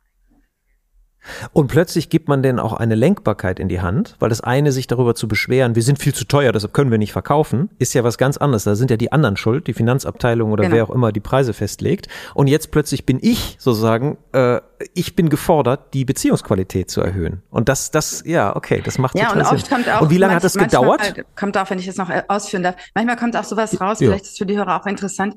[1.52, 4.86] Und plötzlich gibt man denen auch eine Lenkbarkeit in die Hand, weil das eine, sich
[4.86, 8.04] darüber zu beschweren, wir sind viel zu teuer, deshalb können wir nicht verkaufen, ist ja
[8.04, 8.64] was ganz anderes.
[8.64, 10.76] Da sind ja die anderen schuld, die Finanzabteilung oder Genau.
[10.76, 12.08] wer auch immer die Preise festlegt.
[12.34, 14.60] Und jetzt plötzlich bin ich sozusagen, äh,
[14.94, 17.42] ich bin gefordert, die Beziehungsqualität zu erhöhen.
[17.50, 19.56] Und das, das, ja, okay, das macht Ja, total und Sinn.
[19.58, 20.00] oft kommt auch.
[20.02, 21.16] und wie lange hat manch- das gedauert?
[21.18, 22.76] Äh, kommt auch, wenn ich das noch äh, ausführen darf.
[22.94, 24.08] Manchmal kommt auch sowas raus, Ja.
[24.08, 25.36] vielleicht ist für die Hörer auch interessant,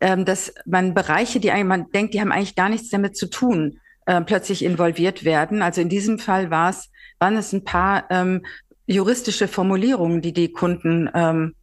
[0.00, 3.26] ähm, dass man Bereiche, die eigentlich, man denkt, die haben eigentlich gar nichts damit zu
[3.28, 5.60] tun, äh, plötzlich involviert werden.
[5.60, 8.42] Also in diesem Fall war es, waren es ein paar ähm,
[8.86, 11.54] juristische Formulierungen, die die Kunden ähm,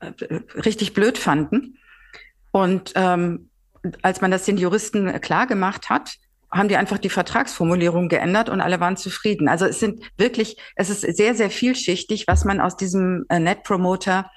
[0.00, 1.76] äh, richtig blöd fanden.
[2.52, 3.50] Und ähm,
[4.00, 6.14] als man das den Juristen klar gemacht hat,
[6.50, 9.46] haben die einfach die Vertragsformulierung geändert und alle waren zufrieden.
[9.46, 13.62] Also es sind wirklich, es ist sehr, sehr vielschichtig, was man aus diesem äh, Net
[13.62, 14.30] Promoter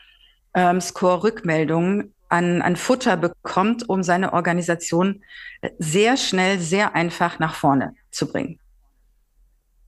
[0.54, 5.24] ähm, Score Rückmeldungen an, an Futter bekommt, um seine Organisation
[5.62, 8.60] äh, sehr schnell, sehr einfach nach vorne zu bringen.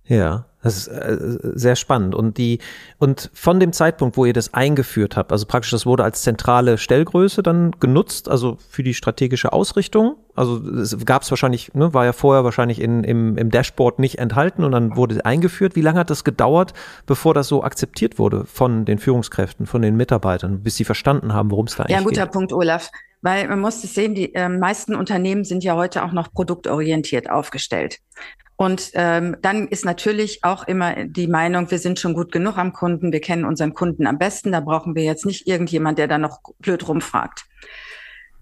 [0.04, 1.17] Ja, das ist äh,
[1.54, 2.15] sehr spannend.
[2.15, 2.60] Und die,
[2.98, 6.78] und von dem Zeitpunkt, wo ihr das eingeführt habt, also praktisch das wurde als zentrale
[6.78, 10.17] Stellgröße dann genutzt, also für die strategische Ausrichtung.
[10.36, 14.19] Also es gab es wahrscheinlich, ne, war ja vorher wahrscheinlich in, im, im Dashboard nicht
[14.19, 15.76] enthalten und dann wurde eingeführt.
[15.76, 16.74] Wie lange hat das gedauert,
[17.06, 21.52] bevor das so akzeptiert wurde von den Führungskräften, von den Mitarbeitern, bis sie verstanden haben,
[21.52, 22.34] worum es da eigentlich Ja, ein guter geht?
[22.34, 22.91] Punkt, Olaf.
[23.22, 27.30] Weil man muss es sehen, die äh, meisten Unternehmen sind ja heute auch noch produktorientiert
[27.30, 28.00] aufgestellt.
[28.62, 32.74] Und ähm, dann ist natürlich auch immer die Meinung, wir sind schon gut genug am
[32.74, 36.17] Kunden, wir kennen unseren Kunden am besten, da brauchen wir jetzt nicht irgendjemand, der da
[36.17, 37.45] noch blöd rumfragt.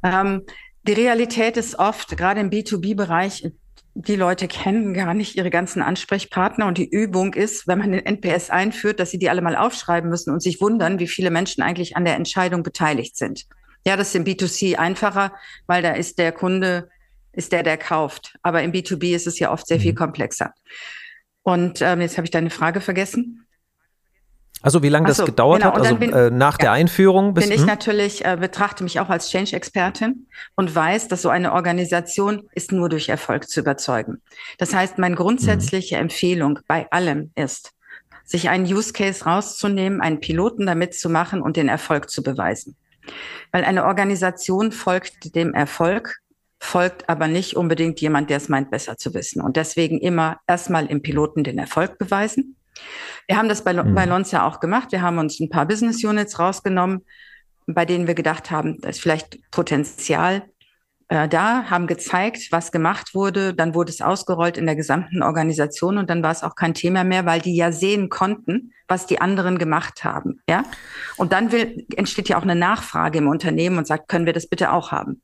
[0.02, 0.42] Ähm,
[0.82, 3.52] die Realität ist oft, gerade im B2B-Bereich,
[3.94, 8.04] die Leute kennen gar nicht ihre ganzen Ansprechpartner und die Übung ist, wenn man den
[8.04, 11.62] NPS einführt, dass sie die alle mal aufschreiben müssen und sich wundern, wie viele Menschen
[11.62, 13.46] eigentlich an der Entscheidung beteiligt sind.
[13.86, 15.34] Ja, das ist im B2C einfacher,
[15.68, 16.90] weil da ist der Kunde,
[17.38, 18.38] ist der, der kauft.
[18.42, 20.54] Aber im B2B ist es ja oft sehr viel komplexer.
[21.44, 23.48] Und ähm, jetzt habe ich deine Frage vergessen.
[24.64, 26.74] Also wie lange Ach das so, gedauert genau, hat, also bin- äh, nach der ja.
[26.74, 27.68] Einführung bis Bin ich hm?
[27.68, 32.90] natürlich, äh, betrachte mich auch als Change-Expertin und weiß, dass so eine Organisation ist nur
[32.90, 34.22] durch Erfolg zu überzeugen.
[34.58, 37.74] Das heißt, meine grundsätzliche Empfehlung bei allem ist,
[38.26, 42.76] sich einen Use Case rauszunehmen, einen Piloten damit zu machen und den Erfolg zu beweisen.
[43.52, 46.18] Weil eine Organisation folgt dem Erfolg,
[46.60, 49.42] folgt aber nicht unbedingt jemand, der es meint, besser zu wissen.
[49.42, 52.56] Und deswegen immer erstmal im Piloten den Erfolg beweisen.
[53.28, 53.96] Wir haben das bei, Mhm.
[53.96, 54.92] bei Lonza auch gemacht.
[54.92, 57.06] Wir haben uns ein paar Business Units rausgenommen,
[57.68, 60.44] bei denen wir gedacht haben, da ist vielleicht Potenzial
[61.10, 63.54] äh, da, haben gezeigt, was gemacht wurde.
[63.54, 67.04] Dann wurde es ausgerollt in der gesamten Organisation und dann war es auch kein Thema
[67.06, 70.42] mehr, weil die ja sehen konnten, was die anderen gemacht haben.
[70.50, 70.64] Ja?
[71.16, 74.48] Und dann will, entsteht ja auch eine Nachfrage im Unternehmen und sagt, können wir das
[74.48, 75.22] bitte auch haben?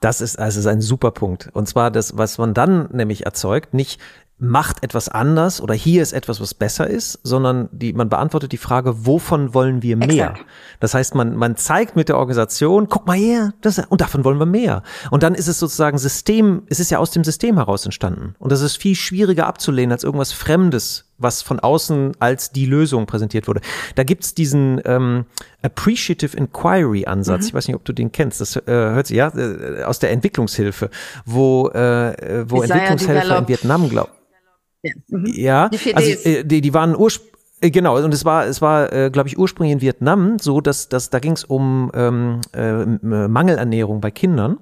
[0.00, 1.50] Das ist, also ist ein super Punkt.
[1.52, 4.00] Und zwar das, was man dann nämlich erzeugt, nicht
[4.40, 8.58] macht etwas anders oder hier ist etwas, was besser ist, sondern die, man beantwortet die
[8.58, 10.30] Frage, wovon wollen wir mehr?
[10.30, 10.44] Exakt.
[10.78, 14.38] Das heißt, man, man zeigt mit der Organisation, guck mal her, das, und davon wollen
[14.38, 14.82] wir mehr.
[15.10, 18.36] Und dann ist es sozusagen System, es ist ja aus dem System heraus entstanden.
[18.38, 23.06] Und das ist viel schwieriger abzulehnen als irgendwas Fremdes was von außen als die Lösung
[23.06, 23.60] präsentiert wurde.
[23.94, 25.26] Da gibt's diesen ähm,
[25.62, 27.42] Appreciative Inquiry Ansatz.
[27.42, 27.48] Mhm.
[27.48, 28.40] Ich weiß nicht, ob du den kennst.
[28.40, 30.90] Das äh, hört sich ja äh, aus der Entwicklungshilfe,
[31.24, 34.12] wo äh, wo Entwicklungshelfer in Vietnam glauben.
[34.82, 35.26] Ja, mhm.
[35.26, 38.92] ja die, also, äh, die, die waren ursprünglich äh, Genau, und es war, es war,
[38.92, 42.84] äh, glaube ich, ursprünglich in Vietnam so, dass, dass da ging es um ähm, äh,
[42.84, 44.58] Mangelernährung bei Kindern.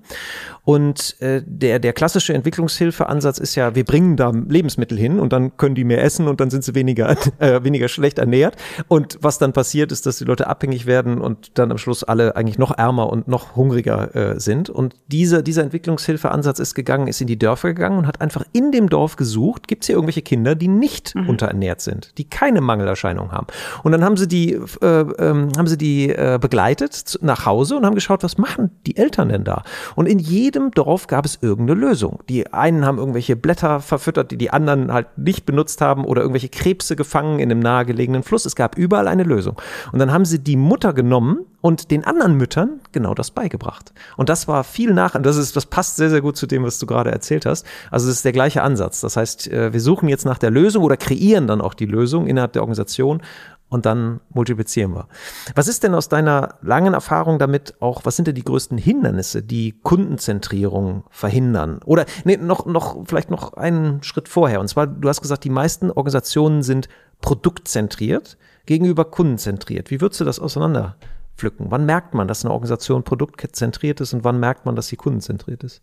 [0.67, 5.57] Und äh, der, der klassische Entwicklungshilfeansatz ist ja, wir bringen da Lebensmittel hin und dann
[5.57, 8.57] können die mehr essen und dann sind sie weniger, äh, weniger schlecht ernährt.
[8.89, 12.35] Und was dann passiert, ist, dass die Leute abhängig werden und dann am Schluss alle
[12.35, 14.69] eigentlich noch ärmer und noch hungriger äh, sind.
[14.69, 18.73] Und dieser, dieser Entwicklungshilfeansatz ist gegangen, ist in die Dörfer gegangen und hat einfach in
[18.73, 21.29] dem Dorf gesucht, gibt es hier irgendwelche Kinder, die nicht mhm.
[21.29, 23.47] unterernährt sind, die keine Mangelerscheinung haben.
[23.85, 27.87] Und dann haben sie die, äh, äh, haben sie die äh, begleitet nach Hause und
[27.87, 29.63] haben geschaut, was machen die Eltern denn da?
[29.95, 32.21] Und in jedem jedem Dorf gab es irgendeine Lösung.
[32.31, 36.49] Die einen haben irgendwelche Blätter verfüttert, die die anderen halt nicht benutzt haben oder irgendwelche
[36.49, 38.47] Krebse gefangen in einem nahegelegenen Fluss.
[38.47, 39.61] Es gab überall eine Lösung.
[39.93, 43.93] Und dann haben sie die Mutter genommen und den anderen Müttern genau das beigebracht.
[44.17, 46.79] Und das war viel nach, das ist, das passt sehr, sehr gut zu dem, was
[46.79, 47.67] du gerade erzählt hast.
[47.91, 49.01] Also es ist der gleiche Ansatz.
[49.01, 52.27] Das heißt, äh, wir suchen jetzt nach der Lösung oder kreieren dann auch die Lösung
[52.27, 53.21] innerhalb der Organisation
[53.69, 55.09] und dann multiplizieren wir.
[55.55, 59.43] Was ist denn aus deiner langen Erfahrung damit auch, was sind denn die größten Hindernisse,
[59.43, 61.81] die Kundenzentrierung verhindern?
[61.85, 64.61] Oder nee, noch, noch, vielleicht noch einen Schritt vorher.
[64.61, 66.89] Und zwar, du hast gesagt, die meisten Organisationen sind
[67.21, 69.91] produktzentriert gegenüber kundenzentriert.
[69.91, 71.71] Wie würdest du das auseinanderpflücken?
[71.71, 75.65] Wann merkt man, dass eine Organisation produktzentriert ist und wann merkt man, dass sie kundenzentriert
[75.65, 75.81] ist?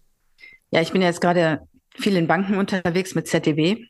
[0.72, 3.86] Ja, ich bin jetzt gerade viel in Banken unterwegs mit ZDW.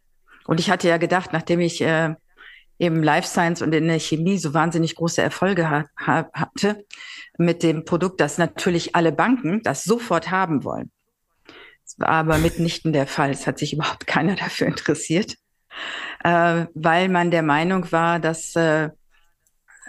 [0.46, 2.16] Und ich hatte ja gedacht, nachdem ich äh,
[2.86, 5.86] im Life Science und in der Chemie so wahnsinnig große Erfolge ha
[6.34, 6.86] hatte
[7.38, 10.92] mit dem Produkt, das natürlich alle Banken das sofort haben wollen.
[11.84, 13.32] Das war aber mitnichten der Fall.
[13.32, 15.36] Es hat sich überhaupt keiner dafür interessiert,
[16.24, 18.90] äh, weil man der Meinung war, dass äh,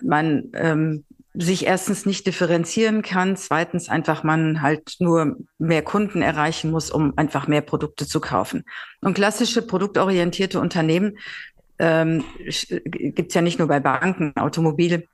[0.03, 1.05] man ähm,
[1.37, 7.19] sich erstens nicht differenzieren kann, zweitens einfach man halt nur mehr Kunden erreichen muss, um
[7.19, 8.65] einfach mehr Produkte zu kaufen.
[9.01, 11.19] Und klassische produktorientierte Unternehmen
[11.79, 12.25] ähm,
[12.85, 15.07] gibt es ja nicht nur bei Banken, Automobil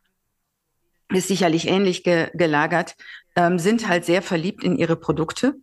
[1.13, 2.95] ist sicherlich ähnlich ge gelagert,
[3.37, 5.55] ähm, sind halt sehr verliebt in ihre Produkte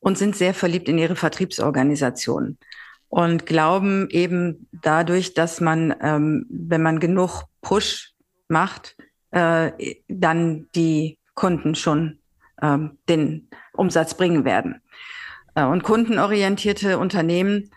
[0.00, 2.58] und sind sehr verliebt in ihre Vertriebsorganisationen
[3.08, 8.12] und glauben eben dadurch, dass man, ähm, wenn man genug Push
[8.48, 8.96] macht,
[9.30, 9.72] äh,
[10.08, 12.18] dann die Kunden schon
[12.62, 14.80] ähm, den Umsatz bringen werden.
[15.54, 17.70] Äh, und kundenorientierte Unternehmen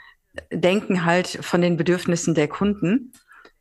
[0.52, 3.14] denken halt von den Bedürfnissen der Kunden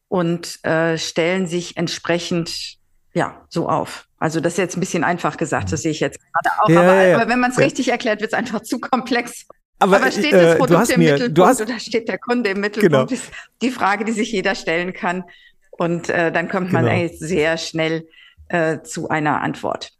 [0.08, 2.78] und äh, stellen sich entsprechend
[3.14, 4.06] ja so auf.
[4.18, 6.68] Also das ist jetzt ein bisschen einfach gesagt, das sehe ich jetzt gerade auch.
[6.68, 7.64] Ja, aber, ja, aber, wenn man es ja.
[7.64, 9.46] richtig erklärt, wird es einfach zu komplex.
[9.78, 12.60] Aber, aber steht das äh, Produkt im mir, Mittelpunkt hast, oder steht der Kunde im
[12.60, 13.10] Mittelpunkt?
[13.10, 13.20] Genau.
[13.20, 13.30] Ist
[13.62, 15.24] die Frage, die sich jeder stellen kann.
[15.70, 17.08] Und äh, dann kommt man genau.
[17.14, 18.08] sehr schnell
[18.48, 19.92] äh, zu einer Antwort.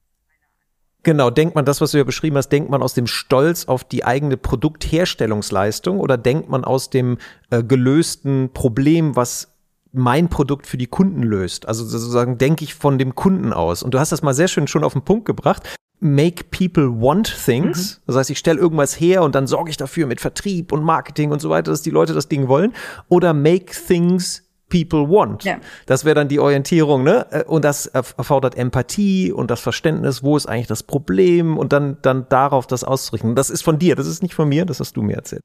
[1.09, 3.83] Genau, denkt man das, was du ja beschrieben hast, denkt man aus dem Stolz auf
[3.83, 7.17] die eigene Produktherstellungsleistung oder denkt man aus dem
[7.49, 9.57] äh, gelösten Problem, was
[9.91, 11.67] mein Produkt für die Kunden löst?
[11.67, 13.83] Also sozusagen denke ich von dem Kunden aus.
[13.83, 15.63] Und du hast das mal sehr schön schon auf den Punkt gebracht.
[15.99, 17.95] Make people want things.
[17.95, 18.03] Mhm.
[18.09, 21.31] Das heißt, ich stelle irgendwas her und dann sorge ich dafür mit Vertrieb und Marketing
[21.31, 22.75] und so weiter, dass die Leute das Ding wollen.
[23.09, 25.45] Oder make things people want.
[25.45, 25.59] Ja.
[25.87, 27.27] Das wäre dann die Orientierung, ne?
[27.31, 31.99] Äh, und das erfordert Empathie und das Verständnis, wo ist eigentlich das Problem und dann,
[32.03, 33.35] dann darauf das auszurichten.
[33.35, 35.43] Das ist von dir, das ist nicht von mir, das hast du mir erzählt.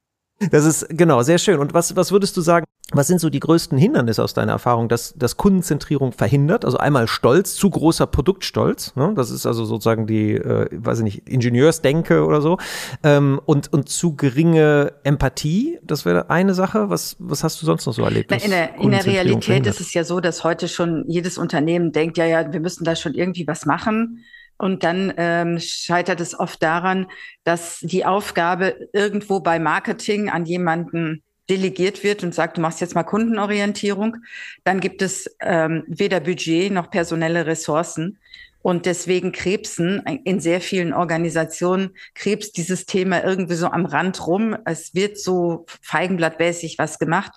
[0.51, 1.59] Das ist genau sehr schön.
[1.59, 2.65] Und was, was würdest du sagen?
[2.91, 6.63] Was sind so die größten Hindernisse aus deiner Erfahrung, dass, dass Kundenzentrierung verhindert?
[6.63, 8.95] Also einmal Stolz, zu großer Produktstolz.
[8.95, 9.13] Ne?
[9.15, 12.57] Das ist also sozusagen die, äh, weiß ich nicht, Ingenieursdenke oder so.
[13.01, 15.79] Ähm, und, und zu geringe Empathie.
[15.81, 16.89] Das wäre eine Sache.
[16.89, 18.29] Was, was hast du sonst noch so erlebt?
[18.29, 19.73] Na, in, der, in der Realität verhindert?
[19.73, 22.95] ist es ja so, dass heute schon jedes Unternehmen denkt, ja, ja, wir müssen da
[22.95, 24.23] schon irgendwie was machen.
[24.63, 27.07] Und dann ähm, scheitert es oft daran,
[27.43, 32.95] dass die Aufgabe irgendwo bei Marketing an jemanden delegiert wird und sagt, du machst jetzt
[32.95, 34.15] mal Kundenorientierung,
[34.63, 38.19] dann gibt es ähm, weder Budget noch personelle Ressourcen.
[38.61, 44.55] Und deswegen krebsen in sehr vielen Organisationen, krebst dieses Thema irgendwie so am Rand rum.
[44.63, 47.33] Es wird so feigenblattmäßig was gemacht,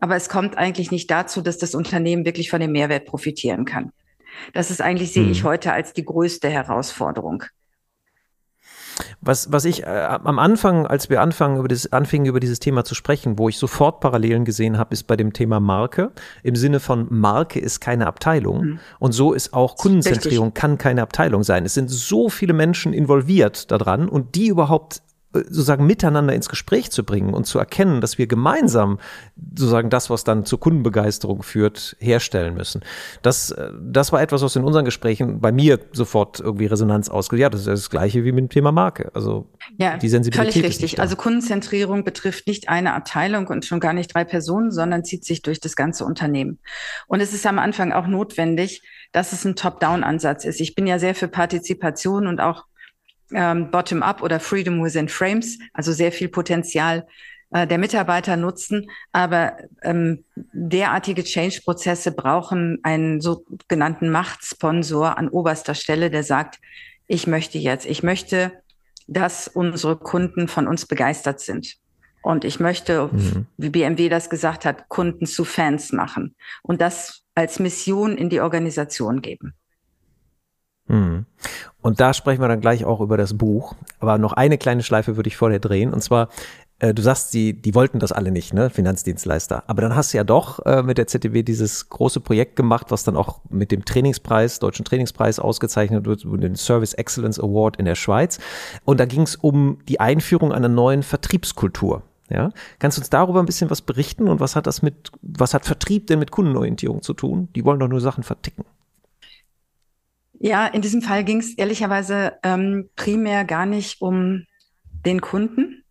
[0.00, 3.90] aber es kommt eigentlich nicht dazu, dass das Unternehmen wirklich von dem Mehrwert profitieren kann.
[4.52, 5.48] Das ist eigentlich, sehe ich hm.
[5.48, 7.44] heute als die größte Herausforderung.
[9.20, 12.84] Was, was ich äh, am Anfang, als wir anfangen, über das, anfingen, über dieses Thema
[12.84, 16.12] zu sprechen, wo ich sofort Parallelen gesehen habe, ist bei dem Thema Marke.
[16.42, 18.64] Im Sinne von Marke ist keine Abteilung.
[18.64, 18.80] Mhm.
[18.98, 20.60] Und so ist auch Kundenzentrierung Richtig.
[20.60, 21.64] kann keine Abteilung sein.
[21.64, 27.04] Es sind so viele Menschen involviert daran und die überhaupt sozusagen miteinander ins Gespräch zu
[27.04, 28.98] bringen und zu erkennen, dass wir gemeinsam
[29.54, 32.82] sozusagen das, was dann zur Kundenbegeisterung führt, herstellen müssen.
[33.22, 37.42] Das, äh, das war etwas, was in unseren Gesprächen bei mir sofort irgendwie Resonanz ausgelöst.
[37.42, 39.10] Ja, das ist das Gleiche wie mit dem Thema Marke.
[39.14, 40.54] Also ja, die Sensibilität.
[40.54, 41.00] Völlig richtig.
[41.00, 45.42] Also Kundenzentrierung betrifft nicht eine Abteilung und schon gar nicht drei Personen, sondern zieht sich
[45.42, 46.58] durch das ganze Unternehmen.
[47.06, 50.60] Und es ist am Anfang auch notwendig, dass es ein Top-Down-Ansatz ist.
[50.60, 52.64] Ich bin ja sehr für Partizipation und auch
[53.32, 57.06] ähm, Bottom-up oder Freedom within Frames, also sehr viel Potenzial
[57.50, 58.90] äh, der Mitarbeiter nutzen.
[59.12, 66.58] Aber ähm, derartige Change-Prozesse brauchen einen sogenannten Machtsponsor an oberster Stelle, der sagt,
[67.06, 68.52] ich möchte jetzt, ich möchte,
[69.06, 71.76] dass unsere Kunden von uns begeistert sind.
[72.20, 73.46] Und ich möchte, mhm.
[73.56, 78.40] wie BMW das gesagt hat, Kunden zu Fans machen und das als Mission in die
[78.40, 79.54] Organisation geben.
[80.88, 81.26] Mhm.
[81.80, 83.74] Und da sprechen wir dann gleich auch über das Buch.
[84.00, 85.92] Aber noch eine kleine Schleife würde ich vorher drehen.
[85.92, 86.28] Und zwar,
[86.80, 89.64] äh, du sagst, die, die wollten das alle nicht, ne, Finanzdienstleister.
[89.66, 93.04] Aber dann hast du ja doch äh, mit der ZDW dieses große Projekt gemacht, was
[93.04, 97.94] dann auch mit dem Trainingspreis, Deutschen Trainingspreis ausgezeichnet wird, den Service Excellence Award in der
[97.94, 98.38] Schweiz.
[98.84, 102.02] Und da ging es um die Einführung einer neuen Vertriebskultur.
[102.30, 105.54] Ja, kannst du uns darüber ein bisschen was berichten und was hat das mit, was
[105.54, 107.48] hat Vertrieb denn mit Kundenorientierung zu tun?
[107.54, 108.66] Die wollen doch nur Sachen verticken.
[110.40, 114.44] Ja, in diesem Fall ging es ehrlicherweise ähm, primär gar nicht um
[115.04, 115.84] den Kunden,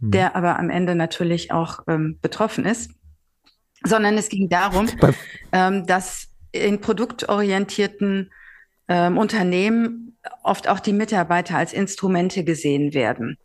[0.00, 0.10] hm.
[0.10, 2.90] der aber am Ende natürlich auch ähm, betroffen ist,
[3.84, 4.88] sondern es ging darum,
[5.52, 8.32] ähm, dass in produktorientierten
[8.88, 13.38] ähm, Unternehmen oft auch die Mitarbeiter als Instrumente gesehen werden.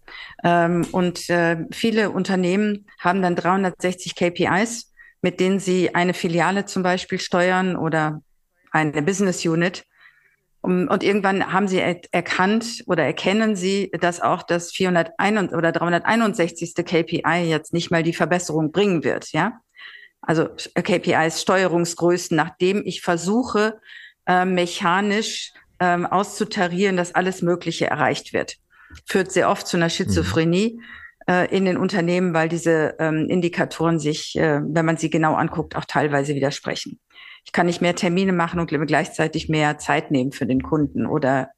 [0.44, 6.82] Ähm, und äh, viele Unternehmen haben dann 360 KPIs, mit denen sie eine Filiale zum
[6.82, 8.22] Beispiel steuern oder
[8.72, 9.86] eine Business Unit.
[10.62, 16.76] Und irgendwann haben sie erkannt oder erkennen sie, dass auch das 401 oder 361.
[16.76, 19.60] KPI jetzt nicht mal die Verbesserung bringen wird, ja.
[20.22, 23.80] Also KPIs Steuerungsgrößen, nachdem ich versuche,
[24.28, 28.58] äh, mechanisch äh, auszutarieren, dass alles Mögliche erreicht wird.
[29.08, 31.34] Führt sehr oft zu einer Schizophrenie mhm.
[31.34, 35.76] äh, in den Unternehmen, weil diese ähm, Indikatoren sich, äh, wenn man sie genau anguckt,
[35.76, 37.00] auch teilweise widersprechen
[37.44, 41.50] ich kann nicht mehr Termine machen und gleichzeitig mehr Zeit nehmen für den Kunden oder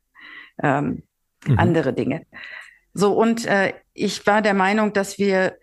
[0.61, 1.03] ähm,
[1.45, 1.59] mhm.
[1.59, 2.25] andere Dinge.
[2.93, 5.57] So, und äh, ich war der Meinung, dass wir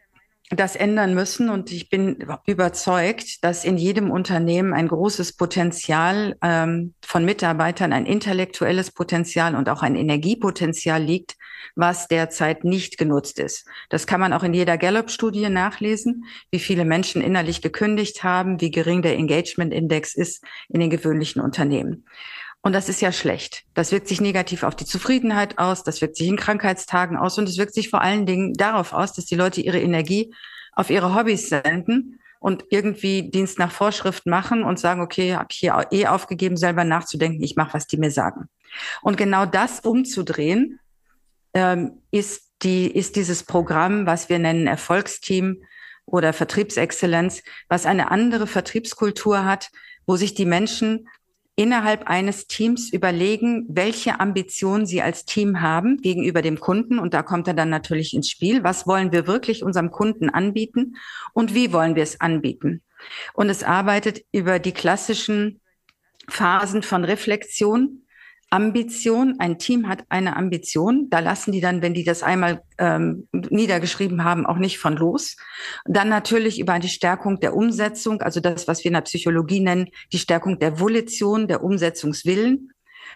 [0.51, 1.49] das ändern müssen.
[1.49, 8.07] Und ich bin überzeugt, dass in jedem Unternehmen ein großes Potenzial ähm, von Mitarbeitern, ein
[8.07, 11.37] intellektuelles Potenzial und auch ein Energiepotenzial liegt,
[11.77, 13.67] was derzeit nicht genutzt ist.
[13.89, 18.71] Das kann man auch in jeder Gallup-Studie nachlesen, wie viele Menschen innerlich gekündigt haben, wie
[18.71, 22.05] gering der Engagement-Index ist in den gewöhnlichen Unternehmen.
[22.63, 23.65] Und das ist ja schlecht.
[23.75, 27.49] Das wirkt sich negativ auf die Zufriedenheit aus, das wirkt sich in Krankheitstagen aus und
[27.49, 30.35] es wirkt sich vor allen Dingen darauf aus, dass die Leute ihre Energie
[30.73, 35.59] auf ihre Hobbys senden und irgendwie Dienst nach Vorschrift machen und sagen, okay, habe ich
[35.59, 38.49] hier eh aufgegeben, selber nachzudenken, ich mache, was die mir sagen.
[39.03, 40.81] Und genau das umzudrehen,
[41.55, 45.63] ähm, ist, die, ist dieses Programm, was wir nennen Erfolgsteam
[46.07, 49.71] oder Vertriebsexzellenz, was eine andere Vertriebskultur hat,
[50.07, 51.09] wo sich die Menschen
[51.61, 56.99] innerhalb eines Teams überlegen, welche Ambitionen sie als Team haben gegenüber dem Kunden.
[56.99, 58.65] Und da kommt er dann natürlich ins Spiel.
[58.65, 60.97] Was wollen wir wirklich unserem Kunden anbieten
[61.35, 62.81] und wie wollen wir es anbieten?
[63.35, 65.61] Und es arbeitet über die klassischen
[66.29, 68.07] Phasen von Reflexion,
[68.51, 69.37] Ambition.
[69.39, 71.09] Ein Team hat eine Ambition.
[71.09, 75.37] Da lassen die dann, wenn die das einmal ähm, niedergeschrieben haben, auch nicht von los.
[75.87, 79.89] Dann natürlich über die Stärkung der Umsetzung, also das, was wir in der Psychologie nennen,
[80.13, 82.73] die Stärkung der Volition, der Umsetzungswillen,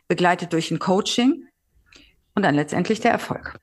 [0.07, 1.47] begleitet durch ein Coaching
[2.35, 3.59] und dann letztendlich der Erfolg.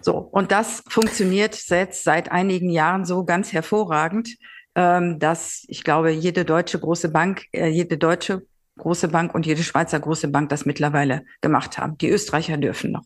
[0.00, 4.36] So, und das funktioniert jetzt seit einigen Jahren so ganz hervorragend,
[4.74, 8.42] ähm, dass ich glaube, jede deutsche große Bank, äh, jede deutsche
[8.80, 11.96] große Bank und jede Schweizer große Bank das mittlerweile gemacht haben.
[11.98, 13.04] Die Österreicher dürfen noch.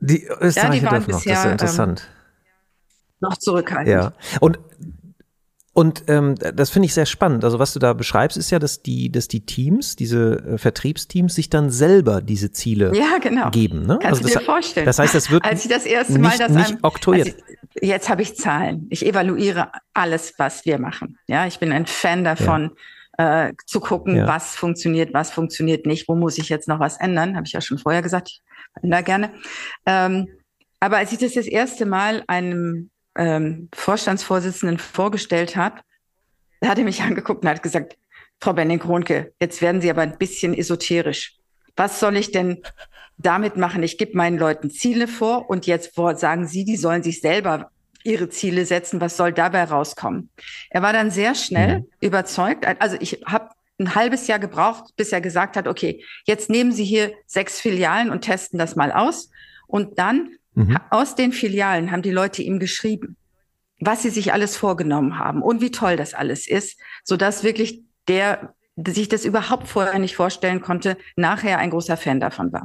[0.00, 2.08] Die Österreicher ja, die dürfen bisher, noch, das ist ja interessant.
[2.08, 3.88] Ähm, noch zurückhaltend.
[3.88, 4.58] Ja, und
[5.74, 7.44] und ähm, das finde ich sehr spannend.
[7.44, 11.34] Also was du da beschreibst, ist ja, dass die, dass die Teams, diese äh, Vertriebsteams,
[11.34, 13.48] sich dann selber diese Ziele ja, genau.
[13.50, 13.86] geben.
[13.86, 13.98] Ne?
[14.02, 14.84] Kannst also du dir vorstellen?
[14.84, 17.36] Das heißt, das wird als ich das erste Mal nicht, das nicht oktroyiert.
[17.80, 18.86] Ich, jetzt habe ich Zahlen.
[18.90, 21.18] Ich evaluiere alles, was wir machen.
[21.26, 22.64] Ja, ich bin ein Fan davon.
[22.64, 22.70] Ja
[23.18, 24.26] äh, zu gucken, ja.
[24.26, 27.60] was funktioniert, was funktioniert nicht, wo muss ich jetzt noch was ändern, habe ich ja
[27.60, 28.40] schon vorher gesagt, ich
[28.82, 29.32] ändere gerne.
[29.86, 30.28] Ähm,
[30.80, 35.80] aber als ich das das erste Mal einem ähm, Vorstandsvorsitzenden vorgestellt habe,
[36.60, 37.96] da hat er mich angeguckt und hat gesagt,
[38.40, 41.36] Frau Benning-Kronke, jetzt werden Sie aber ein bisschen esoterisch.
[41.76, 42.62] was soll ich denn
[43.18, 43.82] damit machen?
[43.82, 47.70] Ich gebe meinen Leuten Ziele vor und jetzt sagen sie, die sollen sich selber
[48.04, 49.00] ihre Ziele setzen.
[49.00, 50.30] Was soll dabei rauskommen?
[50.70, 51.86] Er war dann sehr schnell mhm.
[52.00, 52.66] überzeugt.
[52.80, 56.84] Also ich habe ein halbes Jahr gebraucht, bis er gesagt hat, okay, jetzt nehmen Sie
[56.84, 59.30] hier sechs Filialen und testen das mal aus.
[59.66, 60.78] Und dann mhm.
[60.90, 63.16] aus den Filialen haben die Leute ihm geschrieben,
[63.80, 68.54] was sie sich alles vorgenommen haben und wie toll das alles ist, sodass wirklich der
[68.76, 72.64] sich das überhaupt vorher nicht vorstellen konnte, nachher ein großer Fan davon war.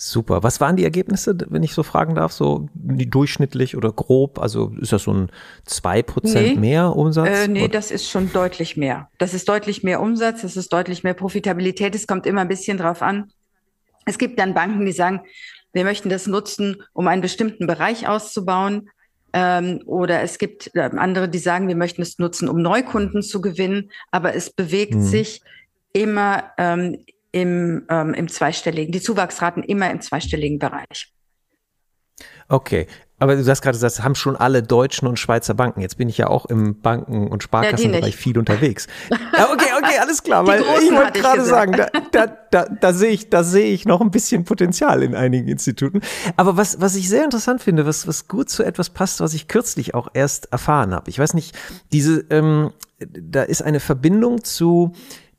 [0.00, 0.44] Super.
[0.44, 4.38] Was waren die Ergebnisse, wenn ich so fragen darf, so durchschnittlich oder grob?
[4.38, 5.28] Also ist das so ein
[5.64, 7.28] zwei Prozent nee, mehr Umsatz?
[7.28, 7.70] Äh, nee, oder?
[7.70, 9.08] das ist schon deutlich mehr.
[9.18, 11.96] Das ist deutlich mehr Umsatz, das ist deutlich mehr Profitabilität.
[11.96, 13.32] Es kommt immer ein bisschen drauf an.
[14.04, 15.22] Es gibt dann Banken, die sagen,
[15.72, 18.90] wir möchten das nutzen, um einen bestimmten Bereich auszubauen.
[19.32, 23.40] Ähm, oder es gibt äh, andere, die sagen, wir möchten es nutzen, um Neukunden zu
[23.40, 23.90] gewinnen.
[24.12, 25.02] Aber es bewegt hm.
[25.02, 25.42] sich
[25.92, 31.12] immer ähm, im, ähm, im zweistelligen, die Zuwachsraten immer im zweistelligen Bereich.
[32.48, 32.86] Okay,
[33.20, 35.80] aber du hast gerade gesagt, haben schon alle deutschen und Schweizer Banken.
[35.80, 38.86] Jetzt bin ich ja auch im Banken- und Sparkassenbereich ja, viel unterwegs.
[39.10, 40.46] ja, okay, okay, alles klar.
[40.46, 44.00] Weil ich wollte gerade sagen, da, da, da, da sehe ich, da sehe ich noch
[44.00, 46.00] ein bisschen Potenzial in einigen Instituten.
[46.36, 49.48] Aber was, was ich sehr interessant finde, was, was gut zu etwas passt, was ich
[49.48, 51.10] kürzlich auch erst erfahren habe.
[51.10, 51.58] Ich weiß nicht,
[51.92, 52.70] diese, ähm,
[53.00, 54.92] da ist eine Verbindung zu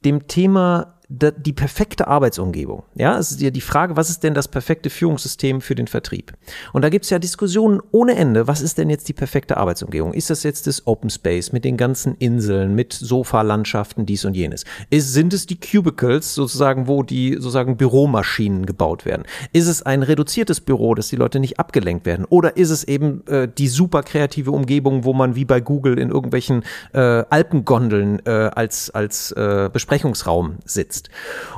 [0.04, 2.84] dem Thema die perfekte Arbeitsumgebung.
[2.94, 6.34] Ja, es ist ja die Frage, was ist denn das perfekte Führungssystem für den Vertrieb?
[6.72, 8.48] Und da gibt es ja Diskussionen ohne Ende.
[8.48, 10.14] Was ist denn jetzt die perfekte Arbeitsumgebung?
[10.14, 14.66] Ist das jetzt das Open Space mit den ganzen Inseln, mit Sofalandschaften, dies und jenes?
[14.92, 19.24] Ist, sind es die Cubicles sozusagen, wo die sozusagen Büromaschinen gebaut werden?
[19.52, 22.26] Ist es ein reduziertes Büro, dass die Leute nicht abgelenkt werden?
[22.26, 26.10] Oder ist es eben äh, die super kreative Umgebung, wo man wie bei Google in
[26.10, 30.99] irgendwelchen äh, Alpengondeln äh, als, als äh, Besprechungsraum sitzt?
[31.00, 31.10] Ist.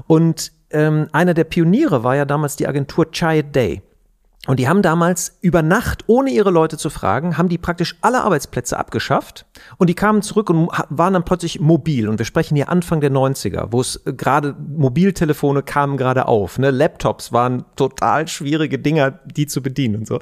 [0.07, 3.81] Und ähm, einer der Pioniere war ja damals die Agentur Child Day.
[4.47, 8.23] Und die haben damals über Nacht, ohne ihre Leute zu fragen, haben die praktisch alle
[8.23, 9.45] Arbeitsplätze abgeschafft
[9.77, 12.09] und die kamen zurück und waren dann plötzlich mobil.
[12.09, 16.57] Und wir sprechen hier Anfang der 90er, wo es äh, gerade Mobiltelefone kamen gerade auf.
[16.57, 16.71] Ne?
[16.71, 20.17] Laptops waren total schwierige Dinger, die zu bedienen und so.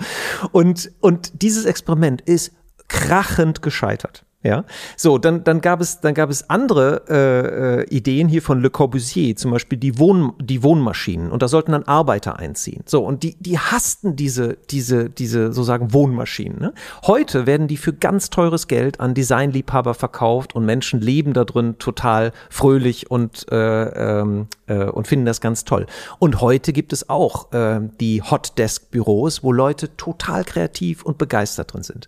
[0.52, 2.52] Und, und dieses Experiment ist
[2.90, 4.26] krachend gescheitert.
[4.42, 4.64] Ja,
[4.96, 8.70] so dann dann gab es dann gab es andere äh, äh, Ideen hier von Le
[8.70, 12.84] Corbusier, zum Beispiel die Wohn die Wohnmaschinen und da sollten dann Arbeiter einziehen.
[12.86, 16.58] So und die die hassten diese diese diese sozusagen Wohnmaschinen.
[16.58, 16.74] Ne?
[17.06, 21.78] Heute werden die für ganz teures Geld an Designliebhaber verkauft und Menschen leben da drin
[21.78, 25.86] total fröhlich und äh, ähm, äh, und finden das ganz toll.
[26.18, 31.18] Und heute gibt es auch äh, die Hot Desk Büros, wo Leute total kreativ und
[31.18, 32.08] begeistert drin sind.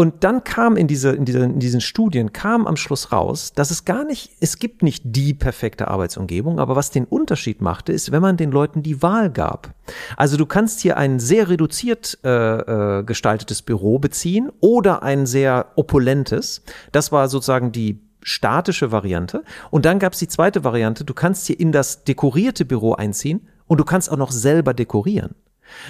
[0.00, 3.70] Und dann kam in, diese, in, diese, in diesen Studien, kam am Schluss raus, dass
[3.70, 8.10] es gar nicht, es gibt nicht die perfekte Arbeitsumgebung, aber was den Unterschied machte, ist,
[8.10, 9.74] wenn man den Leuten die Wahl gab.
[10.16, 15.66] Also du kannst hier ein sehr reduziert äh, äh, gestaltetes Büro beziehen oder ein sehr
[15.76, 16.62] opulentes.
[16.92, 19.44] Das war sozusagen die statische Variante.
[19.70, 23.48] Und dann gab es die zweite Variante, du kannst hier in das dekorierte Büro einziehen
[23.66, 25.34] und du kannst auch noch selber dekorieren.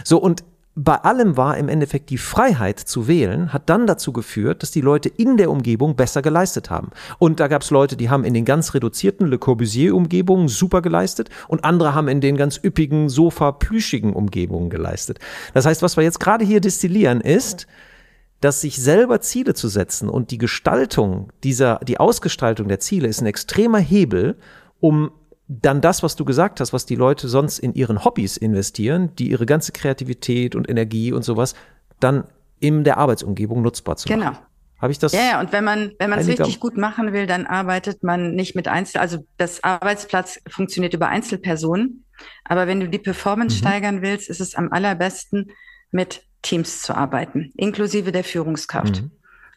[0.02, 0.42] So, und
[0.77, 4.81] bei allem war im Endeffekt die Freiheit zu wählen, hat dann dazu geführt, dass die
[4.81, 6.91] Leute in der Umgebung besser geleistet haben.
[7.18, 11.29] Und da gab es Leute, die haben in den ganz reduzierten Le Corbusier-Umgebungen super geleistet
[11.49, 15.18] und andere haben in den ganz üppigen, sofa-plüschigen Umgebungen geleistet.
[15.55, 17.66] Das heißt, was wir jetzt gerade hier destillieren ist,
[18.41, 23.21] dass sich selber Ziele zu setzen und die Gestaltung dieser, die Ausgestaltung der Ziele ist
[23.21, 24.37] ein extremer Hebel,
[24.79, 25.11] um
[25.51, 29.30] dann das, was du gesagt hast, was die Leute sonst in ihren Hobbys investieren, die
[29.30, 31.55] ihre ganze Kreativität und Energie und sowas
[31.98, 32.24] dann
[32.61, 34.20] in der Arbeitsumgebung nutzbar zu machen.
[34.20, 34.32] Genau.
[34.80, 35.12] Habe ich das?
[35.12, 38.34] Ja, ja, und wenn man, wenn man es richtig gut machen will, dann arbeitet man
[38.34, 42.05] nicht mit Einzel, also das Arbeitsplatz funktioniert über Einzelpersonen.
[42.44, 43.59] Aber wenn du die Performance mhm.
[43.59, 45.51] steigern willst, ist es am allerbesten,
[45.90, 49.03] mit Teams zu arbeiten, inklusive der Führungskraft.
[49.03, 49.11] Mhm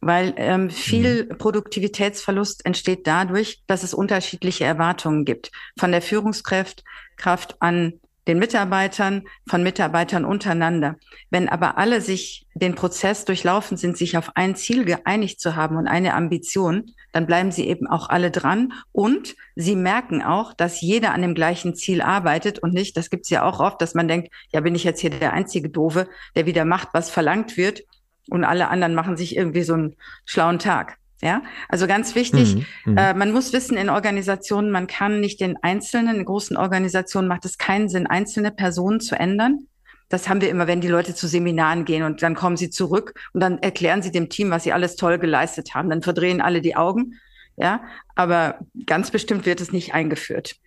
[0.06, 1.38] weil ähm, viel mhm.
[1.38, 5.52] Produktivitätsverlust entsteht dadurch, dass es unterschiedliche Erwartungen gibt.
[5.78, 6.84] Von der Führungskraft
[7.18, 10.96] Kraft an den Mitarbeitern, von Mitarbeitern untereinander.
[11.30, 15.76] Wenn aber alle sich den Prozess durchlaufen sind, sich auf ein Ziel geeinigt zu haben
[15.76, 20.82] und eine Ambition, dann bleiben sie eben auch alle dran und sie merken auch, dass
[20.82, 24.08] jeder an dem gleichen Ziel arbeitet und nicht, das gibt's ja auch oft, dass man
[24.08, 27.84] denkt, ja, bin ich jetzt hier der einzige Doofe, der wieder macht, was verlangt wird
[28.30, 29.96] und alle anderen machen sich irgendwie so einen
[30.26, 30.98] schlauen Tag.
[31.22, 35.40] Ja, also ganz wichtig, mhm, mhm, äh, man muss wissen, in Organisationen, man kann nicht
[35.40, 39.68] den Einzelnen, in großen Organisationen macht es keinen Sinn, einzelne Personen zu ändern.
[40.10, 43.14] Das haben wir immer, wenn die Leute zu Seminaren gehen und dann kommen sie zurück
[43.32, 45.90] und dann erklären sie dem Team, was sie alles toll geleistet haben.
[45.90, 47.16] Dann verdrehen alle die Augen.
[47.56, 47.84] Ja,
[48.16, 50.58] aber ganz bestimmt wird es nicht eingeführt.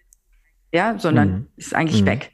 [0.72, 1.46] ja, sondern mhm.
[1.56, 2.06] ist eigentlich mhm.
[2.06, 2.32] weg.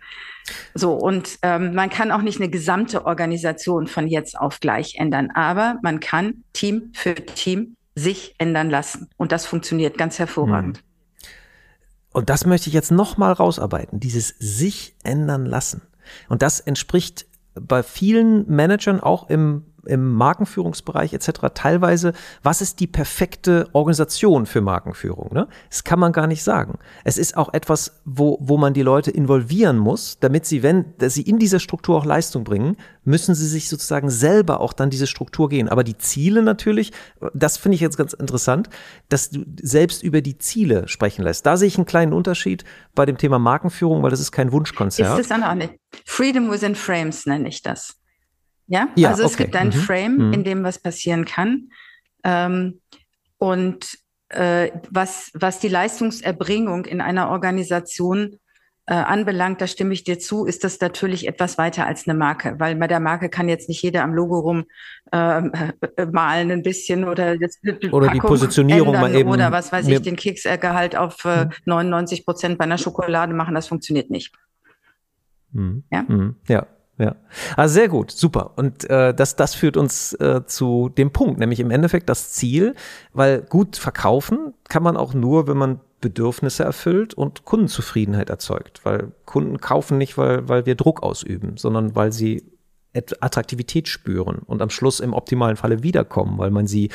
[0.75, 5.31] So, und ähm, man kann auch nicht eine gesamte Organisation von jetzt auf gleich ändern,
[5.35, 9.09] aber man kann Team für Team sich ändern lassen.
[9.17, 10.79] Und das funktioniert ganz hervorragend.
[10.79, 10.93] Mhm.
[12.13, 15.83] Und das möchte ich jetzt nochmal rausarbeiten, dieses sich ändern lassen.
[16.29, 21.31] Und das entspricht bei vielen Managern auch im im Markenführungsbereich etc.
[21.55, 22.13] teilweise,
[22.43, 25.33] was ist die perfekte Organisation für Markenführung?
[25.33, 25.49] Ne?
[25.69, 26.79] Das kann man gar nicht sagen.
[27.05, 31.23] Es ist auch etwas, wo, wo man die Leute involvieren muss, damit sie, wenn sie
[31.23, 35.49] in dieser Struktur auch Leistung bringen, müssen sie sich sozusagen selber auch dann diese Struktur
[35.49, 35.69] gehen.
[35.69, 36.93] Aber die Ziele natürlich,
[37.35, 38.71] das finde ich jetzt ganz interessant,
[39.09, 41.47] dass du selbst über die Ziele sprechen lässt.
[41.47, 42.65] Da sehe ich einen kleinen Unterschied
[42.95, 45.19] bei dem Thema Markenführung, weil das ist kein Wunschkonzert.
[45.19, 45.75] Ist das auch nicht.
[46.05, 47.97] Freedom within Frames nenne ich das.
[48.67, 49.45] Ja, ja also es okay.
[49.45, 49.73] gibt ein mhm.
[49.73, 50.33] Frame, mhm.
[50.33, 51.69] in dem was passieren kann.
[52.25, 52.81] Ähm,
[53.39, 53.99] und
[54.29, 58.39] äh, was, was die Leistungserbringung in einer Organisation
[58.87, 62.57] äh, anbelangt, da stimme ich dir zu, ist das natürlich etwas weiter als eine Marke,
[62.59, 64.65] weil bei der Marke kann jetzt nicht jeder am Logo rum
[65.13, 65.41] äh,
[66.11, 67.61] malen ein bisschen oder jetzt
[67.93, 72.25] oder die Positionierung mal eben oder was weiß ich, den Keksgehalt auf äh, 99 mhm.
[72.25, 74.33] Prozent bei einer Schokolade machen, das funktioniert nicht.
[75.53, 75.85] Mhm.
[75.93, 76.03] Ja.
[76.03, 76.37] Mhm.
[76.49, 76.67] ja.
[76.99, 77.17] Ja,
[77.57, 78.53] also sehr gut, super.
[78.57, 82.75] Und äh, das, das führt uns äh, zu dem Punkt, nämlich im Endeffekt das Ziel,
[83.13, 88.81] weil gut verkaufen kann man auch nur, wenn man Bedürfnisse erfüllt und Kundenzufriedenheit erzeugt.
[88.85, 92.43] Weil Kunden kaufen nicht, weil, weil wir Druck ausüben, sondern weil sie
[92.95, 96.91] Attraktivität spüren und am Schluss im optimalen Falle wiederkommen, weil man sie,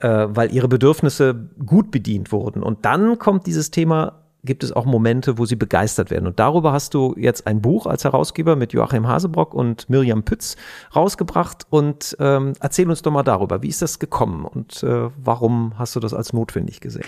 [0.00, 2.62] äh, weil ihre Bedürfnisse gut bedient wurden.
[2.62, 6.26] Und dann kommt dieses Thema gibt es auch Momente, wo sie begeistert werden.
[6.26, 10.56] Und darüber hast du jetzt ein Buch als Herausgeber mit Joachim Hasebrock und Miriam Pütz
[10.94, 11.66] rausgebracht.
[11.70, 13.62] Und ähm, erzähl uns doch mal darüber.
[13.62, 17.06] Wie ist das gekommen und äh, warum hast du das als notwendig gesehen?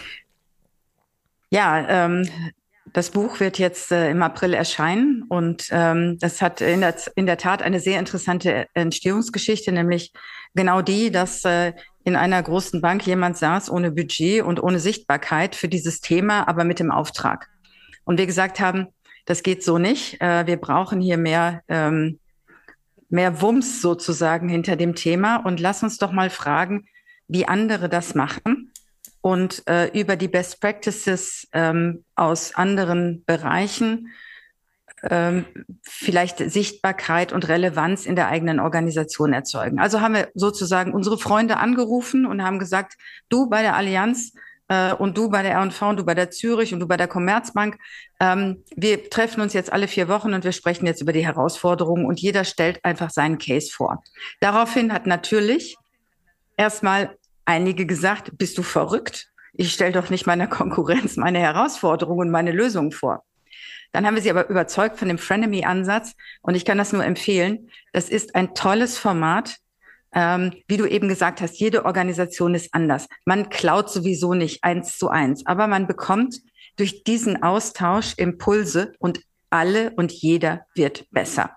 [1.51, 2.27] Ja, ähm,
[2.93, 7.27] das Buch wird jetzt äh, im April erscheinen und ähm, das hat in der, in
[7.27, 10.13] der Tat eine sehr interessante Entstehungsgeschichte, nämlich
[10.55, 11.73] genau die, dass äh,
[12.05, 16.65] in einer großen Bank jemand saß ohne Budget und ohne Sichtbarkeit für dieses Thema, aber
[16.65, 17.49] mit dem Auftrag.
[18.05, 18.89] Und wir gesagt haben,
[19.25, 20.21] das geht so nicht.
[20.21, 22.19] Äh, wir brauchen hier mehr, ähm,
[23.09, 26.87] mehr Wumms sozusagen hinter dem Thema und lass uns doch mal fragen,
[27.29, 28.62] wie andere das machen
[29.23, 34.09] und äh, über die Best Practices ähm, aus anderen Bereichen
[35.09, 35.45] ähm,
[35.83, 39.81] vielleicht Sichtbarkeit und Relevanz in der eigenen Organisation erzeugen.
[39.81, 42.95] Also haben wir sozusagen unsere Freunde angerufen und haben gesagt,
[43.29, 44.33] du bei der Allianz
[44.69, 47.09] äh, und du bei der R&V und du bei der Zürich und du bei der
[47.09, 47.79] Commerzbank,
[48.21, 52.07] ähm, wir treffen uns jetzt alle vier Wochen und wir sprechen jetzt über die Herausforderungen
[52.07, 54.05] und jeder stellt einfach seinen Case vor.
[54.41, 55.77] Daraufhin hat natürlich
[56.57, 59.29] erstmal einige gesagt, bist du verrückt?
[59.53, 63.25] Ich stelle doch nicht meiner Konkurrenz meine Herausforderungen und meine Lösungen vor.
[63.93, 67.71] Dann haben wir sie aber überzeugt von dem Frenemy-Ansatz und ich kann das nur empfehlen.
[67.93, 69.59] Das ist ein tolles Format.
[70.15, 73.09] Ähm, wie du eben gesagt hast, jede Organisation ist anders.
[73.25, 76.37] Man klaut sowieso nicht eins zu eins, aber man bekommt
[76.77, 79.21] durch diesen Austausch Impulse und
[79.51, 81.51] alle und jeder wird besser.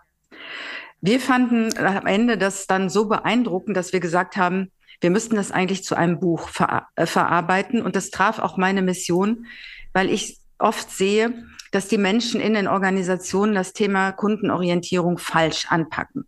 [1.01, 4.71] Wir fanden am Ende das dann so beeindruckend, dass wir gesagt haben,
[5.05, 7.83] wir müssten das eigentlich zu einem Buch ver äh, verarbeiten.
[7.83, 9.45] Und das traf auch meine Mission,
[9.93, 16.27] weil ich oft sehe, dass die Menschen in den Organisationen das Thema Kundenorientierung falsch anpacken.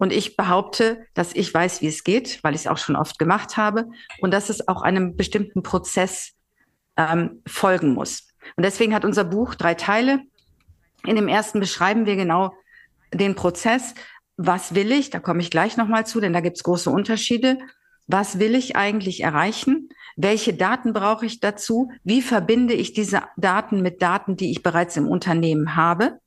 [0.00, 3.20] Und ich behaupte, dass ich weiß, wie es geht, weil ich es auch schon oft
[3.20, 3.84] gemacht habe
[4.18, 6.32] und dass es auch einem bestimmten Prozess
[6.96, 8.26] ähm, folgen muss.
[8.56, 10.22] Und deswegen hat unser Buch drei Teile.
[11.04, 12.52] In dem ersten beschreiben wir genau
[13.14, 13.94] den Prozess.
[14.36, 15.10] Was will ich?
[15.10, 17.58] Da komme ich gleich nochmal zu, denn da gibt es große Unterschiede.
[18.06, 19.88] Was will ich eigentlich erreichen?
[20.16, 21.90] Welche Daten brauche ich dazu?
[22.04, 26.20] Wie verbinde ich diese Daten mit Daten, die ich bereits im Unternehmen habe?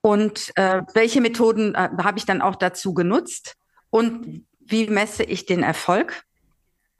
[0.00, 3.56] Und äh, welche Methoden äh, habe ich dann auch dazu genutzt?
[3.90, 6.24] Und wie messe ich den Erfolg?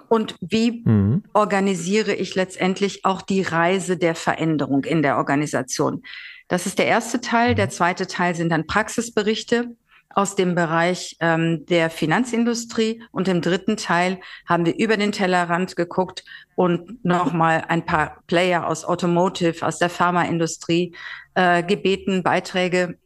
[0.08, 1.22] Und wie mhm.
[1.34, 6.02] organisiere ich letztendlich auch die Reise der Veränderung in der Organisation?
[6.48, 7.54] Das ist der erste Teil.
[7.54, 9.70] Der zweite Teil sind dann Praxisberichte
[10.10, 15.74] aus dem Bereich ähm, der Finanzindustrie und im dritten Teil haben wir über den Tellerrand
[15.74, 16.24] geguckt
[16.54, 20.94] und nochmal ein paar Player aus Automotive, aus der Pharmaindustrie
[21.34, 22.96] äh, gebeten, Beiträge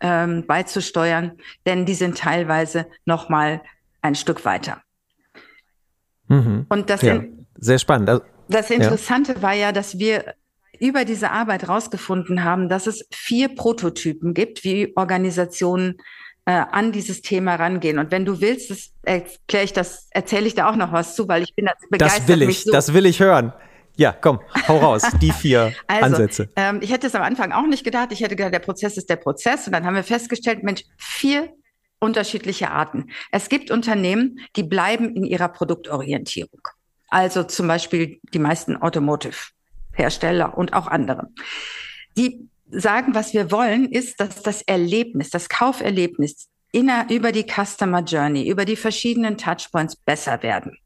[0.00, 1.32] ähm, beizusteuern,
[1.66, 3.62] denn die sind teilweise nochmal
[4.02, 4.82] ein Stück weiter.
[6.28, 6.66] Mhm.
[6.68, 7.22] Und das ja,
[7.58, 8.08] sehr spannend.
[8.08, 9.42] Also, das Interessante ja.
[9.42, 10.34] war ja, dass wir
[10.80, 15.96] über diese Arbeit herausgefunden haben, dass es vier Prototypen gibt, wie Organisationen
[16.46, 17.98] äh, an dieses Thema rangehen.
[17.98, 21.28] Und wenn du willst, das erkläre ich das, erzähle ich da auch noch was zu,
[21.28, 22.20] weil ich bin das begeistert.
[22.20, 22.72] Das will ich, so.
[22.72, 23.52] das will ich hören.
[23.96, 26.50] Ja, komm, hau raus, die vier also, Ansätze.
[26.54, 28.12] Ähm, ich hätte es am Anfang auch nicht gedacht.
[28.12, 29.66] Ich hätte gedacht, der Prozess ist der Prozess.
[29.66, 31.48] Und dann haben wir festgestellt, Mensch, vier
[31.98, 33.10] unterschiedliche Arten.
[33.32, 36.60] Es gibt Unternehmen, die bleiben in ihrer Produktorientierung.
[37.08, 38.76] Also zum Beispiel die meisten
[39.96, 41.28] Automotive-Hersteller und auch andere.
[42.16, 48.02] Die sagen, was wir wollen, ist, dass das Erlebnis, das Kauferlebnis inner, über die Customer
[48.02, 50.76] Journey, über die verschiedenen Touchpoints besser werden.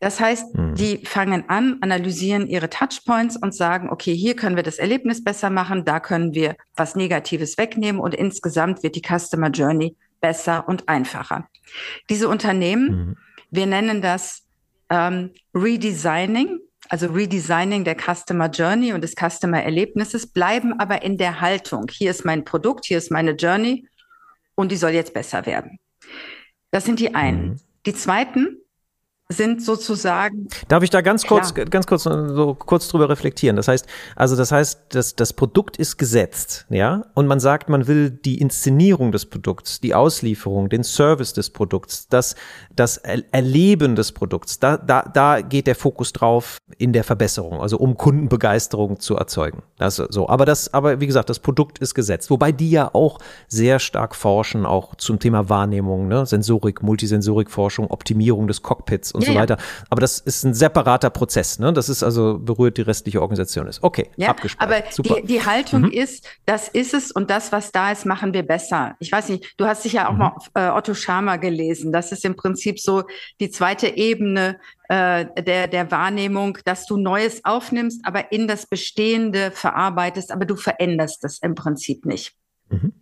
[0.00, 0.74] Das heißt, mhm.
[0.74, 5.50] die fangen an, analysieren ihre Touchpoints und sagen, okay, hier können wir das Erlebnis besser
[5.50, 10.88] machen, da können wir was Negatives wegnehmen und insgesamt wird die Customer Journey besser und
[10.88, 11.48] einfacher.
[12.10, 13.16] Diese Unternehmen, mhm.
[13.50, 14.42] wir nennen das
[14.90, 16.58] ähm, Redesigning,
[16.88, 21.86] also Redesigning der Customer Journey und des Customer Erlebnisses, bleiben aber in der Haltung.
[21.90, 23.88] Hier ist mein Produkt, hier ist meine Journey
[24.54, 25.78] und die soll jetzt besser werden.
[26.70, 27.48] Das sind die einen.
[27.48, 27.60] Mhm.
[27.86, 28.58] Die zweiten
[29.30, 30.48] sind sozusagen.
[30.68, 31.66] Darf ich da ganz kurz, klar.
[31.66, 33.56] ganz kurz so kurz drüber reflektieren?
[33.56, 37.86] Das heißt, also das heißt, das, das Produkt ist gesetzt, ja, und man sagt, man
[37.86, 42.36] will die Inszenierung des Produkts, die Auslieferung, den Service des Produkts, das,
[42.76, 47.78] das Erleben des Produkts, da, da, da geht der Fokus drauf in der Verbesserung, also
[47.78, 49.62] um Kundenbegeisterung zu erzeugen.
[49.78, 50.28] Das so.
[50.28, 53.18] Aber das, aber wie gesagt, das Produkt ist gesetzt, wobei die ja auch
[53.48, 59.32] sehr stark forschen, auch zum Thema Wahrnehmung, ne, Sensorik, Multisensorikforschung, Optimierung des Cockpits und ja,
[59.32, 59.56] so weiter.
[59.90, 61.58] Aber das ist ein separater Prozess.
[61.58, 61.72] Ne?
[61.72, 63.82] Das ist also berührt die restliche Organisation ist.
[63.82, 64.84] Okay, ja, abgespeichert.
[64.84, 65.20] Aber Super.
[65.20, 65.90] Die, die Haltung mhm.
[65.90, 68.96] ist, das ist es und das, was da ist, machen wir besser.
[68.98, 70.18] Ich weiß nicht, du hast sicher auch mhm.
[70.18, 71.92] mal äh, Otto Schama gelesen.
[71.92, 73.04] Das ist im Prinzip so
[73.40, 74.58] die zweite Ebene
[74.88, 80.56] äh, der, der Wahrnehmung, dass du Neues aufnimmst, aber in das Bestehende verarbeitest, aber du
[80.56, 82.34] veränderst das im Prinzip nicht.
[82.68, 82.92] Mhm.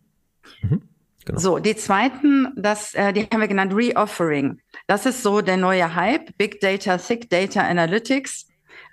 [1.25, 1.39] Genau.
[1.39, 4.61] So, die zweiten, das, äh, die haben wir genannt Reoffering.
[4.87, 8.49] Das ist so der neue Hype, Big Data, Thick Data Analytics.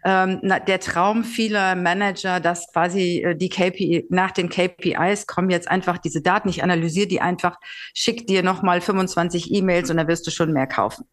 [0.06, 5.50] Ähm, na, der Traum vieler Manager, dass quasi äh, die KPI, nach den KPIs kommen
[5.50, 7.58] jetzt einfach diese Daten, ich analysiere die einfach,
[7.94, 11.06] schick dir nochmal 25 E-Mails und dann wirst du schon mehr kaufen.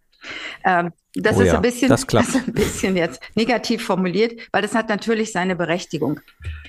[0.65, 4.41] Ähm, das, oh ist ja, ein bisschen, das, das ist ein bisschen jetzt negativ formuliert,
[4.53, 6.21] weil das hat natürlich seine Berechtigung.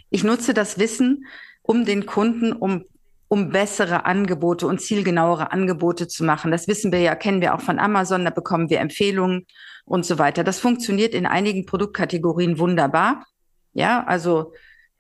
[0.10, 1.26] Ich nutze das Wissen,
[1.62, 2.86] um den Kunden, um
[3.28, 6.52] um bessere Angebote und zielgenauere Angebote zu machen.
[6.52, 9.46] Das wissen wir ja, kennen wir auch von Amazon, da bekommen wir Empfehlungen
[9.86, 10.44] und so weiter.
[10.44, 13.26] Das funktioniert in einigen Produktkategorien wunderbar.
[13.74, 14.54] Ja, also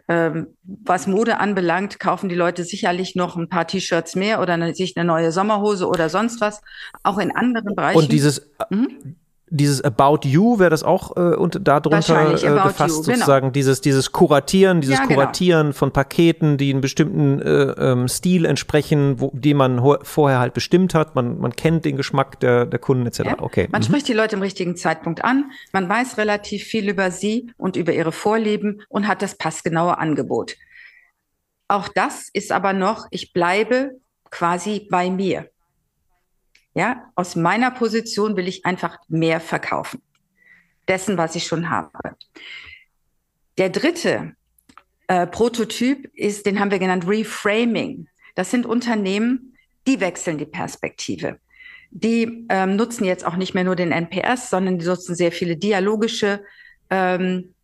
[0.09, 4.73] ähm, was Mode anbelangt, kaufen die Leute sicherlich noch ein paar T-Shirts mehr oder eine,
[4.73, 6.61] sich eine neue Sommerhose oder sonst was.
[7.03, 7.97] Auch in anderen Bereichen.
[7.97, 9.15] Und dieses, mhm
[9.49, 13.17] dieses About You wäre das auch äh, und darunter äh, gefasst you, genau.
[13.17, 15.15] sozusagen dieses dieses Kuratieren, dieses ja, genau.
[15.15, 20.53] Kuratieren von Paketen, die einen bestimmten äh, ähm, Stil entsprechen, wo, die man vorher halt
[20.53, 21.15] bestimmt hat.
[21.15, 23.19] Man man kennt den Geschmack der der Kunden etc.
[23.19, 23.35] Ja.
[23.39, 23.67] Okay.
[23.71, 23.85] Man mhm.
[23.85, 25.51] spricht die Leute im richtigen Zeitpunkt an.
[25.71, 30.55] Man weiß relativ viel über sie und über ihre Vorlieben und hat das passgenaue Angebot.
[31.69, 35.49] Auch das ist aber noch, ich bleibe quasi bei mir.
[36.77, 39.99] Ja, aus meiner Position will ich einfach mehr verkaufen.
[40.87, 41.89] Dessen, was ich schon habe.
[43.57, 44.35] Der dritte
[45.07, 48.07] äh, Prototyp ist, den haben wir genannt Reframing.
[48.35, 49.57] Das sind Unternehmen,
[49.87, 51.39] die wechseln die Perspektive.
[51.89, 55.57] Die ähm, nutzen jetzt auch nicht mehr nur den NPS, sondern die nutzen sehr viele
[55.57, 56.43] dialogische
[56.91, 57.55] ähm,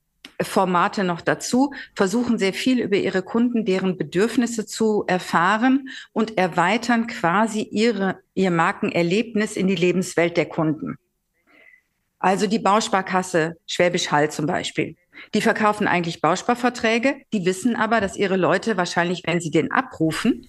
[0.44, 7.08] Formate noch dazu, versuchen sehr viel über ihre Kunden, deren Bedürfnisse zu erfahren und erweitern
[7.08, 10.98] quasi ihre, ihr Markenerlebnis in die Lebenswelt der Kunden.
[12.20, 14.96] Also die Bausparkasse Schwäbisch Hall zum Beispiel.
[15.34, 20.48] Die verkaufen eigentlich Bausparverträge, die wissen aber, dass ihre Leute wahrscheinlich, wenn sie den abrufen,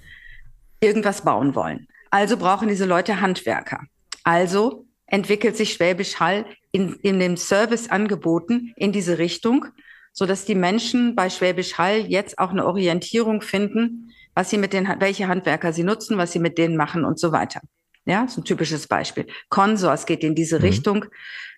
[0.81, 1.89] irgendwas bauen wollen.
[2.11, 3.81] Also brauchen diese Leute Handwerker.
[4.23, 9.67] Also entwickelt sich Schwäbisch Hall in, in den Serviceangeboten in diese Richtung,
[10.15, 14.73] so dass die Menschen bei Schwäbisch Hall jetzt auch eine Orientierung finden, was sie mit
[14.73, 17.61] den, welche Handwerker sie nutzen, was sie mit denen machen und so weiter.
[18.07, 19.27] Ja, so ein typisches Beispiel.
[19.49, 20.65] Consors geht in diese mhm.
[20.65, 21.05] Richtung,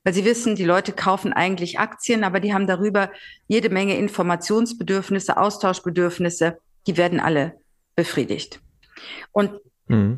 [0.05, 3.11] weil sie wissen, die Leute kaufen eigentlich Aktien, aber die haben darüber
[3.47, 7.59] jede Menge Informationsbedürfnisse, Austauschbedürfnisse, die werden alle
[7.95, 8.61] befriedigt.
[9.33, 9.53] Und.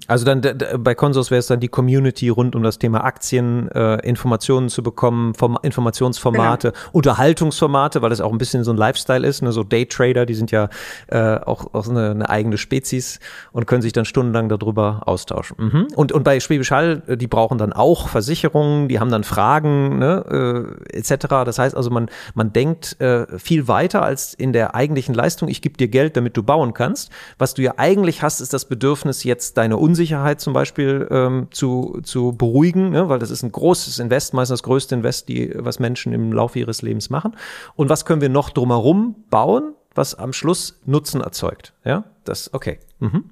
[0.06, 0.42] Also dann
[0.78, 4.82] bei Consors wäre es dann die Community rund um das Thema Aktien, äh, Informationen zu
[4.82, 6.84] bekommen, Form Informationsformate, genau.
[6.92, 9.42] Unterhaltungsformate, weil das auch ein bisschen so ein Lifestyle ist.
[9.42, 9.52] Ne?
[9.52, 10.70] So Daytrader, die sind ja
[11.08, 13.20] äh, auch, auch eine, eine eigene Spezies
[13.52, 15.56] und können sich dann stundenlang darüber austauschen.
[15.58, 15.88] Mhm.
[15.94, 19.98] Und, und bei Schwäbisch Hall, äh, die brauchen dann auch Versicherungen, die haben dann Fragen
[19.98, 21.26] ne, äh, etc.
[21.44, 25.60] Das heißt also, man, man denkt äh, viel weiter als in der eigentlichen Leistung, ich
[25.60, 27.10] gebe dir Geld, damit du bauen kannst.
[27.36, 32.00] Was du ja eigentlich hast, ist das Bedürfnis jetzt deine Unsicherheit zum Beispiel ähm, zu,
[32.04, 33.08] zu beruhigen, ne?
[33.08, 36.60] weil das ist ein großes Invest, meistens das größte Invest, die, was Menschen im Laufe
[36.60, 37.36] ihres Lebens machen.
[37.74, 41.74] Und was können wir noch drumherum bauen, was am Schluss Nutzen erzeugt?
[41.84, 42.78] Ja, das, okay.
[43.00, 43.30] Mhm.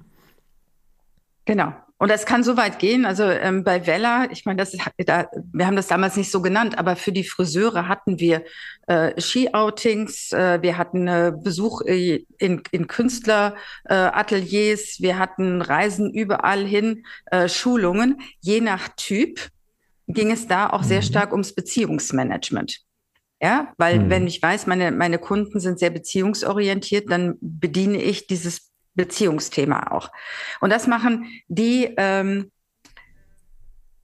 [1.45, 1.73] Genau.
[1.99, 3.05] Und das kann so weit gehen.
[3.05, 6.43] Also ähm, bei Vella, ich meine, das ist, da, wir haben das damals nicht so
[6.43, 8.43] genannt, aber für die Friseure hatten wir
[8.85, 16.65] äh, Ski-Outings, äh, wir hatten äh, Besuch in, in Künstlerateliers, äh, wir hatten Reisen überall
[16.65, 18.21] hin, äh, Schulungen.
[18.41, 19.49] Je nach Typ
[20.07, 21.05] ging es da auch sehr mhm.
[21.05, 22.81] stark ums Beziehungsmanagement.
[23.41, 24.09] Ja, weil mhm.
[24.09, 30.11] wenn ich weiß, meine, meine Kunden sind sehr beziehungsorientiert, dann bediene ich dieses Beziehungsthema auch.
[30.59, 32.51] Und das machen die, ähm,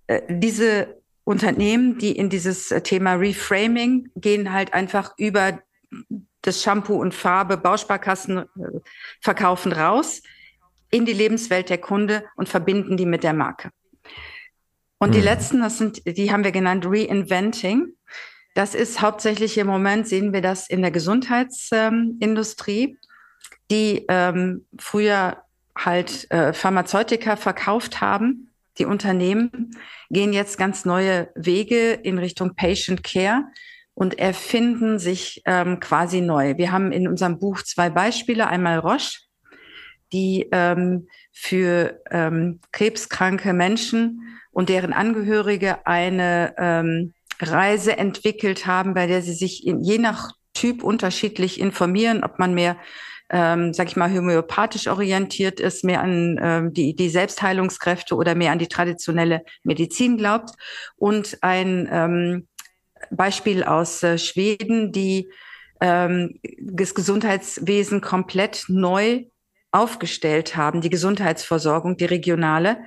[0.07, 5.59] äh, diese Unternehmen, die in dieses Thema Reframing gehen, halt einfach über
[6.41, 8.45] das Shampoo und Farbe, Bausparkassen äh,
[9.19, 10.21] verkaufen raus
[10.91, 13.71] in die Lebenswelt der Kunde und verbinden die mit der Marke.
[14.99, 15.13] Und mhm.
[15.13, 17.93] die letzten, das sind, die haben wir genannt Reinventing.
[18.53, 22.83] Das ist hauptsächlich im Moment, sehen wir das in der Gesundheitsindustrie.
[22.83, 22.97] Ähm,
[23.71, 25.43] die ähm, früher
[25.75, 28.49] halt äh, Pharmazeutika verkauft haben.
[28.77, 29.75] Die Unternehmen
[30.09, 33.43] gehen jetzt ganz neue Wege in Richtung Patient Care
[33.93, 36.57] und erfinden sich ähm, quasi neu.
[36.57, 38.47] Wir haben in unserem Buch zwei Beispiele.
[38.47, 39.19] Einmal Roche,
[40.11, 49.07] die ähm, für ähm, krebskranke Menschen und deren Angehörige eine ähm, Reise entwickelt haben, bei
[49.07, 52.77] der sie sich in, je nach Typ unterschiedlich informieren, ob man mehr
[53.29, 58.51] ähm, sag ich mal, homöopathisch orientiert ist, mehr an ähm, die, die Selbstheilungskräfte oder mehr
[58.51, 60.51] an die traditionelle Medizin glaubt.
[60.97, 62.47] Und ein ähm,
[63.11, 65.29] Beispiel aus äh, Schweden, die
[65.81, 69.25] ähm, das Gesundheitswesen komplett neu
[69.71, 72.77] aufgestellt haben, die Gesundheitsversorgung, die regionale,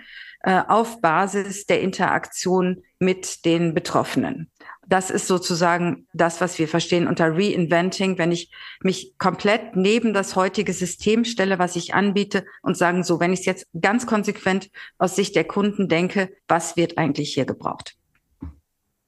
[0.43, 4.51] äh, auf Basis der Interaktion mit den Betroffenen
[4.87, 8.51] das ist sozusagen das, was wir verstehen unter Reinventing, wenn ich
[8.82, 13.41] mich komplett neben das heutige System stelle, was ich anbiete und sagen, so, wenn ich
[13.41, 17.97] es jetzt ganz konsequent aus Sicht der Kunden denke, was wird eigentlich hier gebraucht?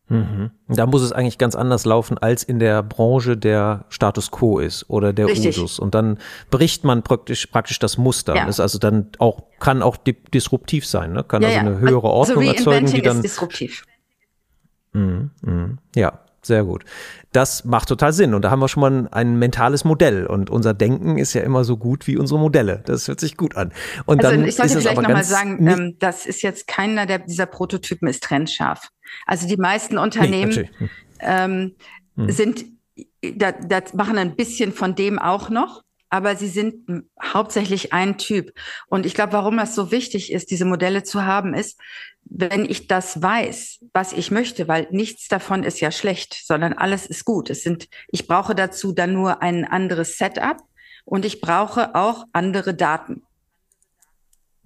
[0.08, 0.50] Mhm.
[0.68, 4.88] Da muss es eigentlich ganz anders laufen, als in der Branche der Status quo ist
[4.88, 5.58] oder der Richtig.
[5.58, 5.78] Usus.
[5.78, 6.18] Und dann
[6.50, 8.34] bricht man praktisch, praktisch das Muster.
[8.34, 8.46] Ja.
[8.46, 11.24] Das also dann auch, kann auch disruptiv sein, ne?
[11.24, 13.16] kann ja, also eine höhere also Ordnung also erzeugen, die dann.
[13.16, 13.84] Ist disruptiv.
[14.92, 15.76] Mh.
[15.94, 16.84] Ja, sehr gut.
[17.32, 18.34] Das macht total Sinn.
[18.34, 20.26] Und da haben wir schon mal ein, ein, mentales Modell.
[20.26, 22.82] Und unser Denken ist ja immer so gut wie unsere Modelle.
[22.86, 23.72] Das hört sich gut an.
[24.06, 27.46] Und also dann ich sollte vielleicht nochmal sagen, ähm, das ist jetzt keiner der, dieser
[27.46, 28.88] Prototypen ist trennscharf.
[29.26, 30.90] Also die meisten Unternehmen nee, hm.
[31.20, 31.74] ähm,
[32.16, 32.30] hm.
[32.30, 32.64] sind,
[33.36, 38.52] da, da machen ein bisschen von dem auch noch aber sie sind hauptsächlich ein Typ.
[38.88, 41.78] Und ich glaube, warum das so wichtig ist, diese Modelle zu haben, ist,
[42.24, 47.06] wenn ich das weiß, was ich möchte, weil nichts davon ist ja schlecht, sondern alles
[47.06, 47.50] ist gut.
[47.50, 50.58] Es sind, ich brauche dazu dann nur ein anderes Setup
[51.04, 53.22] und ich brauche auch andere Daten.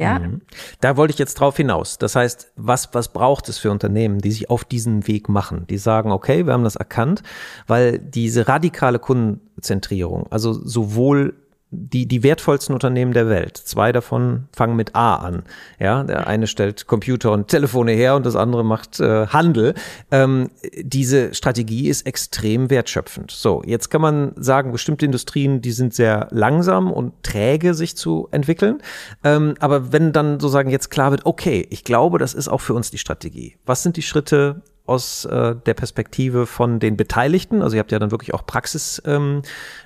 [0.03, 0.19] Ja.
[0.19, 0.43] Mhm.
[0.81, 1.99] Da wollte ich jetzt drauf hinaus.
[1.99, 5.67] Das heißt, was, was braucht es für Unternehmen, die sich auf diesen Weg machen?
[5.69, 7.23] Die sagen, okay, wir haben das erkannt,
[7.67, 11.35] weil diese radikale Kundenzentrierung, also sowohl
[11.75, 13.57] die, die wertvollsten Unternehmen der Welt.
[13.57, 15.43] Zwei davon fangen mit A an.
[15.81, 19.75] Ja, der eine stellt Computer und Telefone her und das andere macht äh, Handel.
[20.11, 20.51] Ähm,
[20.83, 23.31] diese Strategie ist extrem wertschöpfend.
[23.31, 28.29] So, jetzt kann man sagen, bestimmte Industrien, die sind sehr langsam und träge, sich zu
[28.33, 28.83] entwickeln.
[29.25, 32.75] Ähm, aber wenn dann sozusagen jetzt klar wird, okay, ich glaube, das ist auch für
[32.75, 33.57] uns die Strategie.
[33.65, 37.63] Was sind die Schritte, aus äh, der Perspektive von den Beteiligten.
[37.63, 39.43] Also ihr habt ja dann wirklich auch Praxisfälle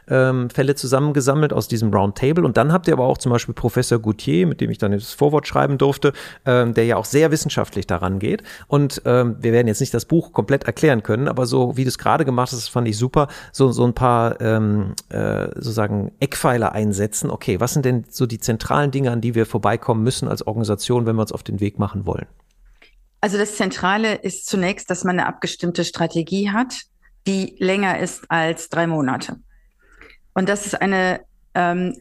[0.09, 2.45] ähm, ähm, zusammengesammelt aus diesem Roundtable.
[2.45, 5.13] Und dann habt ihr aber auch zum Beispiel Professor Goutier, mit dem ich dann das
[5.13, 6.15] Vorwort schreiben durfte,
[6.47, 8.43] ähm, der ja auch sehr wissenschaftlich daran geht.
[8.69, 11.89] Und ähm, wir werden jetzt nicht das Buch komplett erklären können, aber so wie du
[11.89, 16.73] es gerade gemacht hast, fand ich super, so, so ein paar ähm, äh, sozusagen Eckpfeiler
[16.73, 17.31] einsetzen.
[17.31, 21.05] Okay, was sind denn so die zentralen Dinge, an die wir vorbeikommen müssen als Organisation,
[21.05, 22.27] wenn wir uns auf den Weg machen wollen?
[23.27, 26.83] Also das Zentrale ist zunächst, dass man eine abgestimmte Strategie hat,
[27.27, 29.41] die länger ist als drei Monate.
[30.33, 31.23] Und das ist eine,
[31.53, 31.97] ähm,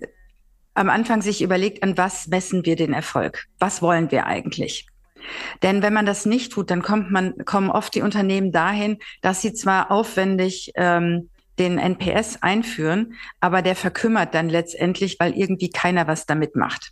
[0.76, 3.48] am Anfang sich überlegt, an was messen wir den Erfolg?
[3.58, 4.86] Was wollen wir eigentlich?
[5.64, 9.42] Denn wenn man das nicht tut, dann kommt man, kommen oft die Unternehmen dahin, dass
[9.42, 16.06] sie zwar aufwendig ähm, den NPS einführen, aber der verkümmert dann letztendlich, weil irgendwie keiner
[16.06, 16.92] was damit macht.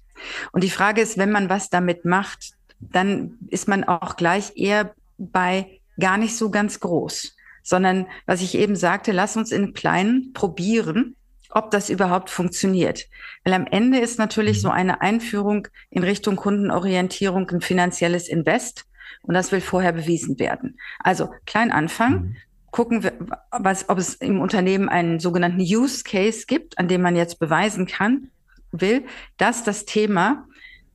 [0.54, 2.54] Und die Frage ist, wenn man was damit macht,
[2.92, 8.56] dann ist man auch gleich eher bei gar nicht so ganz groß, sondern was ich
[8.56, 11.16] eben sagte, lass uns in kleinen probieren
[11.54, 13.08] ob das überhaupt funktioniert.
[13.44, 18.86] Weil am Ende ist natürlich so eine Einführung in Richtung Kundenorientierung ein finanzielles Invest
[19.22, 20.80] und das will vorher bewiesen werden.
[21.00, 22.36] Also klein Anfang, mhm.
[22.72, 23.14] gucken wir,
[23.52, 27.86] was, ob es im Unternehmen einen sogenannten Use Case gibt, an dem man jetzt beweisen
[27.86, 28.30] kann,
[28.72, 29.06] will,
[29.38, 30.48] dass das Thema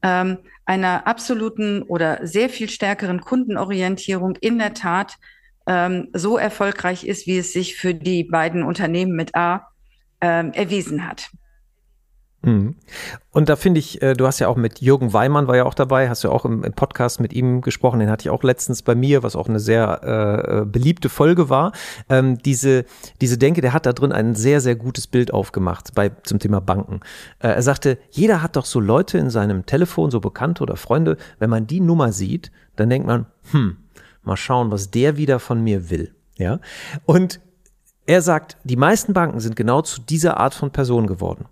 [0.02, 0.38] ähm,
[0.68, 5.14] einer absoluten oder sehr viel stärkeren Kundenorientierung in der Tat
[5.66, 9.68] ähm, so erfolgreich ist, wie es sich für die beiden Unternehmen mit A
[10.20, 11.30] ähm, erwiesen hat.
[12.48, 12.74] Mhm.
[13.30, 15.74] Und da finde ich, äh, du hast ja auch mit Jürgen Weimann war ja auch
[15.74, 18.94] dabei, hast ja auch im, Podcast mit ihm gesprochen, den hatte ich auch letztens bei
[18.94, 21.72] mir, was auch eine sehr äh, äh, beliebte Folge war.
[22.08, 22.84] Ähm, diese,
[23.20, 26.60] diese Denke, der hat da drin ein sehr, sehr gutes Bild aufgemacht bei, zum Thema
[26.60, 27.00] Banken.
[27.38, 31.16] Äh, er sagte, jeder hat doch so Leute in seinem Telefon, so Bekannte oder Freunde,
[31.38, 33.76] wenn man die Nummer sieht, dann denkt man, hm,
[34.22, 36.14] mal schauen, was der wieder von mir will.
[36.38, 36.60] Ja.
[37.04, 37.40] Und
[38.08, 41.44] er sagt, die meisten Banken sind genau zu dieser Art von Person geworden.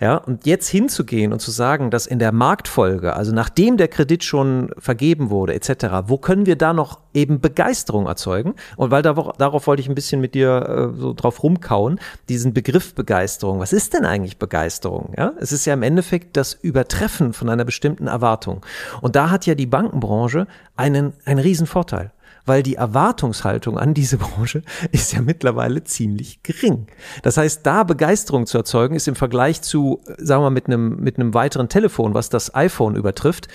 [0.00, 4.22] Ja, und jetzt hinzugehen und zu sagen, dass in der Marktfolge, also nachdem der Kredit
[4.22, 8.54] schon vergeben wurde, etc., wo können wir da noch eben Begeisterung erzeugen?
[8.76, 11.98] Und weil darauf, darauf wollte ich ein bisschen mit dir äh, so drauf rumkauen,
[12.28, 13.58] diesen Begriff Begeisterung.
[13.58, 15.14] Was ist denn eigentlich Begeisterung?
[15.18, 18.64] Ja, es ist ja im Endeffekt das Übertreffen von einer bestimmten Erwartung.
[19.00, 20.46] Und da hat ja die Bankenbranche
[20.76, 22.12] einen, einen riesen Vorteil
[22.46, 26.86] weil die Erwartungshaltung an diese Branche ist ja mittlerweile ziemlich gering.
[27.22, 30.96] Das heißt, da Begeisterung zu erzeugen, ist im Vergleich zu, sagen wir mal, mit einem,
[30.96, 33.48] mit einem weiteren Telefon, was das iPhone übertrifft,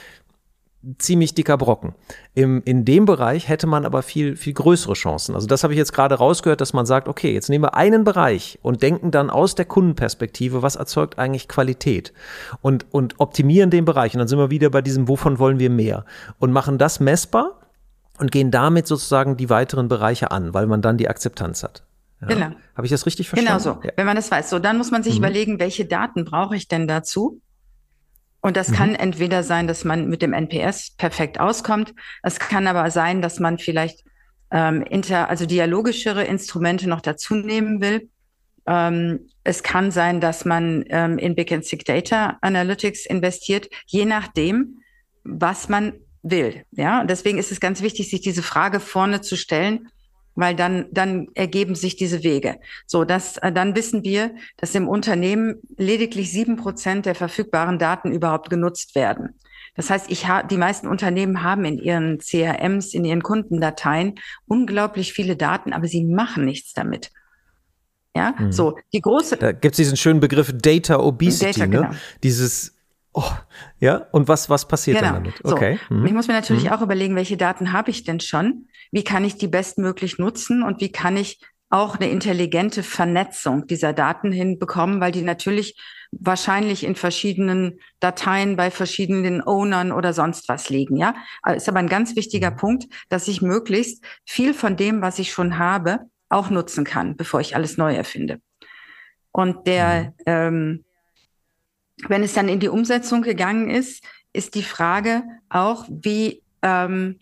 [0.98, 1.94] ziemlich dicker Brocken.
[2.36, 5.36] Im, in dem Bereich hätte man aber viel, viel größere Chancen.
[5.36, 8.06] Also das habe ich jetzt gerade rausgehört, dass man sagt, okay, jetzt nehmen wir einen
[8.06, 12.14] Bereich und denken dann aus der Kundenperspektive, was erzeugt eigentlich Qualität
[12.62, 14.14] und, und optimieren den Bereich.
[14.14, 16.06] Und dann sind wir wieder bei diesem, wovon wollen wir mehr?
[16.38, 17.59] Und machen das messbar
[18.20, 21.84] und gehen damit sozusagen die weiteren Bereiche an, weil man dann die Akzeptanz hat.
[22.22, 22.28] Ja.
[22.28, 22.52] Genau.
[22.76, 23.64] Habe ich das richtig genau verstanden?
[23.64, 23.88] Genau so.
[23.88, 23.94] Ja.
[23.96, 24.50] Wenn man das weiß.
[24.50, 25.20] So, dann muss man sich mhm.
[25.20, 27.42] überlegen, welche Daten brauche ich denn dazu?
[28.42, 28.76] Und das mhm.
[28.76, 31.94] kann entweder sein, dass man mit dem NPS perfekt auskommt.
[32.24, 34.04] Es kann aber sein, dass man vielleicht
[34.52, 38.10] ähm, inter, also dialogischere Instrumente noch dazu nehmen will.
[38.66, 44.06] Ähm, es kann sein, dass man ähm, in Big and Sick Data Analytics investiert, je
[44.06, 44.82] nachdem,
[45.24, 45.94] was man
[46.24, 46.64] will.
[46.72, 49.90] Ja, und deswegen ist es ganz wichtig, sich diese Frage vorne zu stellen,
[50.36, 52.56] weil dann, dann ergeben sich diese Wege.
[52.86, 58.12] So, dass, äh, dann wissen wir, dass im Unternehmen lediglich sieben Prozent der verfügbaren Daten
[58.12, 59.36] überhaupt genutzt werden.
[59.76, 64.16] Das heißt, ich ha die meisten Unternehmen haben in ihren CRMs, in ihren Kundendateien
[64.48, 67.12] unglaublich viele Daten, aber sie machen nichts damit.
[68.16, 68.52] Ja, mhm.
[68.52, 69.38] so die große.
[69.38, 71.78] Da gibt es diesen schönen Begriff Data Obesity, Data, ne?
[71.78, 71.92] Genau.
[72.24, 72.76] Dieses
[73.14, 73.32] Oh,
[73.80, 75.14] ja, und was, was passiert genau.
[75.14, 75.44] dann damit?
[75.44, 75.80] Okay.
[75.90, 75.96] So.
[75.96, 76.06] Mhm.
[76.06, 76.72] Ich muss mir natürlich mhm.
[76.72, 78.68] auch überlegen, welche Daten habe ich denn schon?
[78.92, 81.40] Wie kann ich die bestmöglich nutzen und wie kann ich
[81.70, 85.80] auch eine intelligente Vernetzung dieser Daten hinbekommen, weil die natürlich
[86.12, 91.14] wahrscheinlich in verschiedenen Dateien bei verschiedenen Ownern oder sonst was liegen, ja.
[91.56, 92.58] Ist aber ein ganz wichtiger mhm.
[92.58, 96.00] Punkt, dass ich möglichst viel von dem, was ich schon habe,
[96.30, 98.40] auch nutzen kann, bevor ich alles neu erfinde.
[99.32, 100.14] Und der, mhm.
[100.26, 100.86] ähm,
[102.08, 107.18] wenn es dann in die Umsetzung gegangen ist, ist die Frage auch, wie, ähm,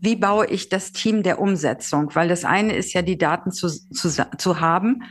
[0.00, 2.14] wie baue ich das Team der Umsetzung?
[2.14, 5.02] Weil das eine ist ja, die Daten zu, zu, zu haben,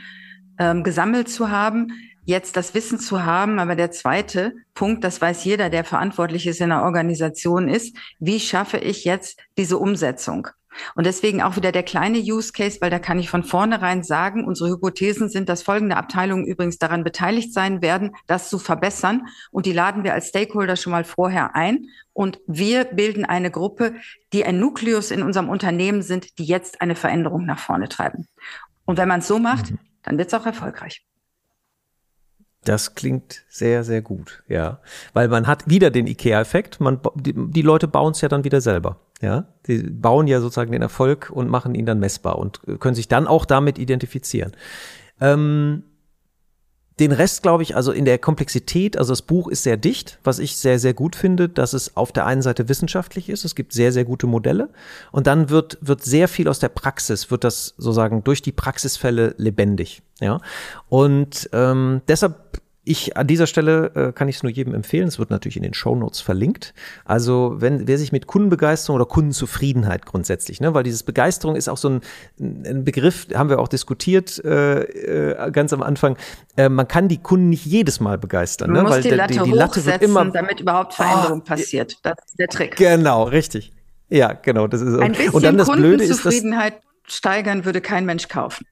[0.58, 1.92] ähm, gesammelt zu haben,
[2.24, 3.58] jetzt das Wissen zu haben.
[3.58, 8.40] Aber der zweite Punkt, das weiß jeder, der verantwortlich ist in der Organisation, ist, wie
[8.40, 10.48] schaffe ich jetzt diese Umsetzung?
[10.94, 14.44] Und deswegen auch wieder der kleine Use Case, weil da kann ich von vornherein sagen,
[14.44, 19.26] unsere Hypothesen sind, dass folgende Abteilungen übrigens daran beteiligt sein werden, das zu verbessern.
[19.50, 21.86] Und die laden wir als Stakeholder schon mal vorher ein.
[22.12, 23.94] Und wir bilden eine Gruppe,
[24.32, 28.26] die ein Nukleus in unserem Unternehmen sind, die jetzt eine Veränderung nach vorne treiben.
[28.84, 29.78] Und wenn man es so macht, mhm.
[30.02, 31.04] dann wird es auch erfolgreich.
[32.64, 34.80] Das klingt sehr, sehr gut, ja.
[35.12, 36.80] Weil man hat wieder den IKEA-Effekt.
[36.80, 38.98] Man, die, die Leute bauen es ja dann wieder selber.
[39.22, 43.08] Ja, die bauen ja sozusagen den Erfolg und machen ihn dann messbar und können sich
[43.08, 44.52] dann auch damit identifizieren.
[45.20, 45.84] Ähm,
[46.98, 50.38] den Rest glaube ich, also in der Komplexität, also das Buch ist sehr dicht, was
[50.38, 53.74] ich sehr, sehr gut finde, dass es auf der einen Seite wissenschaftlich ist, es gibt
[53.74, 54.70] sehr, sehr gute Modelle
[55.12, 59.34] und dann wird, wird sehr viel aus der Praxis, wird das sozusagen durch die Praxisfälle
[59.36, 60.40] lebendig, ja.
[60.88, 65.08] Und ähm, deshalb ich an dieser Stelle äh, kann ich es nur jedem empfehlen.
[65.08, 66.72] Es wird natürlich in den Show Notes verlinkt.
[67.04, 71.76] Also wenn wer sich mit Kundenbegeisterung oder Kundenzufriedenheit grundsätzlich, ne, weil dieses Begeisterung ist auch
[71.76, 72.00] so ein,
[72.38, 76.16] ein Begriff, haben wir auch diskutiert äh, äh, ganz am Anfang.
[76.56, 79.42] Äh, man kann die Kunden nicht jedes Mal begeistern, man ne, weil die Latte, die,
[79.42, 81.98] die Latte wird immer, damit überhaupt Veränderung oh, passiert.
[82.02, 82.76] Das ist der Trick.
[82.76, 83.72] Genau, richtig.
[84.08, 84.68] Ja, genau.
[84.68, 86.34] Das ist ein bisschen und dann das Blöde ist, dass,
[87.08, 88.64] steigern würde kein Mensch kaufen.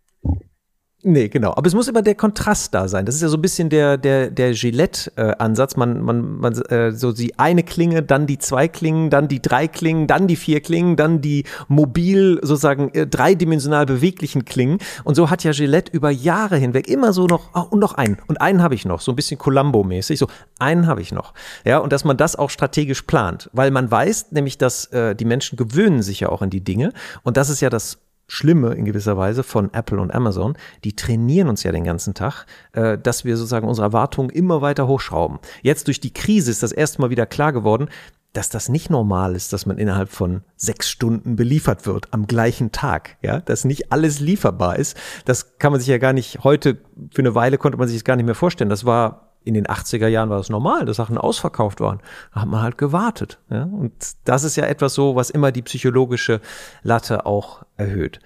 [1.07, 1.53] Nee, genau.
[1.55, 3.05] Aber es muss immer der Kontrast da sein.
[3.05, 5.77] Das ist ja so ein bisschen der, der, der Gillette-Ansatz.
[5.77, 9.69] man, man, man, äh, so die eine Klinge, dann die zwei Klingen, dann die drei
[9.69, 14.79] Klingen, dann die vier Klingen, dann die mobil sozusagen äh, dreidimensional beweglichen Klingen.
[15.05, 18.17] Und so hat ja Gillette über Jahre hinweg immer so noch, oh, und noch einen.
[18.27, 19.03] Und einen habe ich noch.
[19.03, 20.19] So ein bisschen Columbo-mäßig.
[20.19, 20.29] So,
[20.59, 21.35] einen habe ich noch.
[21.67, 23.51] Ja, und dass man das auch strategisch plant.
[23.53, 26.95] Weil man weiß nämlich, dass äh, die Menschen gewöhnen sich ja auch an die Dinge.
[27.25, 31.49] Und das ist ja das Schlimme in gewisser Weise von Apple und Amazon, die trainieren
[31.49, 35.39] uns ja den ganzen Tag, äh, dass wir sozusagen unsere Erwartungen immer weiter hochschrauben.
[35.63, 37.89] Jetzt durch die Krise ist das erste Mal wieder klar geworden,
[38.35, 42.73] dass das nicht normal ist, dass man innerhalb von sechs Stunden beliefert wird am gleichen
[42.73, 44.97] Tag, ja, dass nicht alles lieferbar ist.
[45.25, 46.79] Das kann man sich ja gar nicht heute
[47.13, 48.71] für eine Weile konnte man sich das gar nicht mehr vorstellen.
[48.71, 52.01] Das war in den 80er Jahren war das normal, dass Sachen ausverkauft waren.
[52.33, 53.39] Da hat man halt gewartet.
[53.51, 53.65] Ja?
[53.65, 53.93] Und
[54.25, 56.41] das ist ja etwas so, was immer die psychologische
[56.83, 58.21] Latte auch erhöht.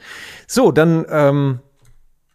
[0.46, 1.58] So, dann, ähm,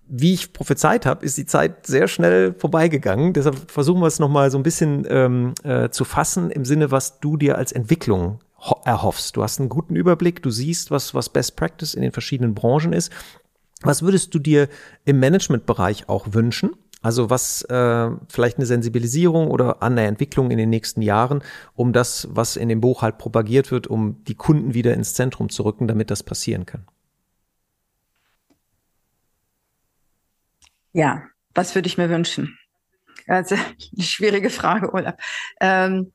[0.07, 3.34] wie ich prophezeit habe, ist die Zeit sehr schnell vorbeigegangen.
[3.34, 7.19] Deshalb versuchen wir es nochmal so ein bisschen ähm, äh, zu fassen im Sinne, was
[7.19, 8.39] du dir als Entwicklung
[8.86, 9.36] erhoffst.
[9.36, 12.93] Du hast einen guten Überblick, du siehst, was, was Best Practice in den verschiedenen Branchen
[12.93, 13.11] ist.
[13.81, 14.69] Was würdest du dir
[15.03, 16.71] im Managementbereich auch wünschen?
[17.03, 21.43] Also was äh, vielleicht eine Sensibilisierung oder an der Entwicklung in den nächsten Jahren,
[21.75, 25.49] um das, was in dem Buch halt propagiert wird, um die Kunden wieder ins Zentrum
[25.49, 26.87] zu rücken, damit das passieren kann.
[30.93, 31.23] Ja,
[31.53, 32.57] was würde ich mir wünschen?
[33.27, 35.15] Also eine schwierige Frage, Olaf.
[35.59, 36.13] Ähm,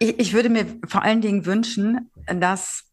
[0.00, 2.84] ich, ich, würde mir vor allen Dingen wünschen, dass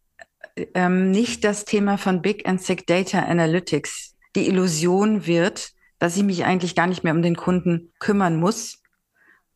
[0.76, 6.24] ähm, nicht das Thema von Big and Sick Data Analytics die Illusion wird, dass ich
[6.24, 8.82] mich eigentlich gar nicht mehr um den Kunden kümmern muss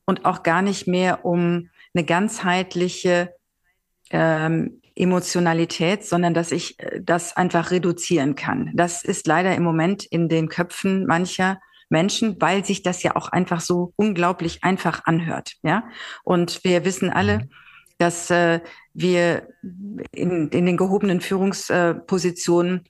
[0.05, 3.33] und auch gar nicht mehr um eine ganzheitliche
[4.09, 8.71] ähm, Emotionalität, sondern dass ich äh, das einfach reduzieren kann.
[8.75, 13.29] Das ist leider im Moment in den Köpfen mancher Menschen, weil sich das ja auch
[13.29, 15.53] einfach so unglaublich einfach anhört.
[15.63, 15.83] Ja,
[16.23, 17.49] und wir wissen alle, mhm.
[17.97, 18.61] dass äh,
[18.93, 19.47] wir
[20.11, 22.87] in, in den gehobenen Führungspositionen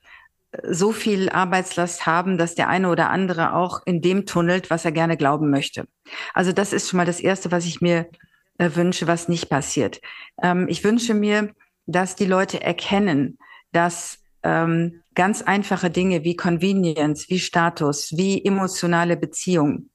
[0.69, 4.91] so viel Arbeitslast haben, dass der eine oder andere auch in dem tunnelt, was er
[4.91, 5.87] gerne glauben möchte.
[6.33, 8.09] Also das ist schon mal das Erste, was ich mir
[8.57, 10.01] äh, wünsche, was nicht passiert.
[10.41, 11.53] Ähm, ich wünsche mir,
[11.85, 13.37] dass die Leute erkennen,
[13.71, 19.89] dass ähm, ganz einfache Dinge wie Convenience, wie Status, wie emotionale Beziehung,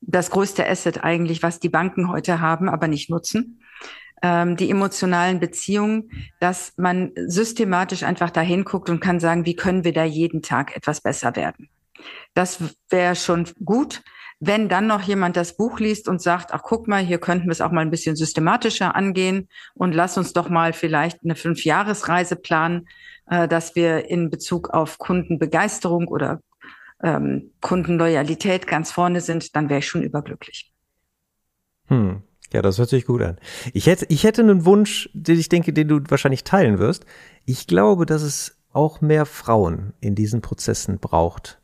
[0.00, 3.62] das größte Asset eigentlich, was die Banken heute haben, aber nicht nutzen,
[4.26, 6.10] ähm, die emotionalen Beziehungen,
[6.40, 10.76] dass man systematisch einfach dahin guckt und kann sagen, wie können wir da jeden Tag
[10.76, 11.68] etwas besser werden.
[12.34, 12.58] Das
[12.90, 14.02] wäre schon gut.
[14.40, 17.52] Wenn dann noch jemand das Buch liest und sagt, ach guck mal, hier könnten wir
[17.52, 22.34] es auch mal ein bisschen systematischer angehen und lass uns doch mal vielleicht eine Fünfjahresreise
[22.34, 22.88] planen,
[23.30, 26.40] äh, dass wir in Bezug auf Kundenbegeisterung oder
[27.00, 30.72] ähm, Kundenloyalität ganz vorne sind, dann wäre ich schon überglücklich.
[31.86, 32.25] Hm.
[32.52, 33.38] Ja, das hört sich gut an.
[33.72, 37.04] Ich hätte, ich hätte einen Wunsch, den ich denke, den du wahrscheinlich teilen wirst.
[37.44, 41.60] Ich glaube, dass es auch mehr Frauen in diesen Prozessen braucht,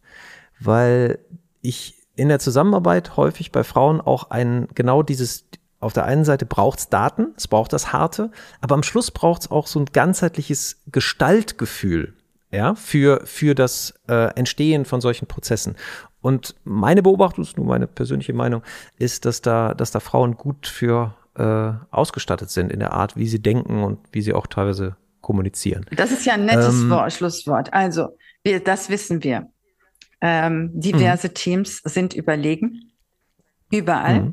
[0.59, 1.18] weil
[1.61, 5.45] ich in der Zusammenarbeit häufig bei Frauen auch ein genau dieses
[5.78, 8.30] auf der einen Seite braucht's Daten, es braucht das Harte,
[8.61, 12.14] aber am Schluss braucht's auch so ein ganzheitliches Gestaltgefühl
[12.53, 15.76] ja, für, für das äh, Entstehen von solchen Prozessen.
[16.20, 18.62] Und meine Beobachtung, ist nur meine persönliche Meinung,
[18.98, 23.26] ist, dass da, dass da Frauen gut für äh, ausgestattet sind in der Art, wie
[23.26, 25.86] sie denken und wie sie auch teilweise kommunizieren.
[25.96, 27.72] Das ist ja ein nettes ähm, Wort, Schlusswort.
[27.72, 29.48] Also, wir, das wissen wir.
[30.20, 31.34] Ähm, diverse mh.
[31.34, 32.92] Teams sind überlegen,
[33.70, 34.20] überall.
[34.20, 34.32] Mh.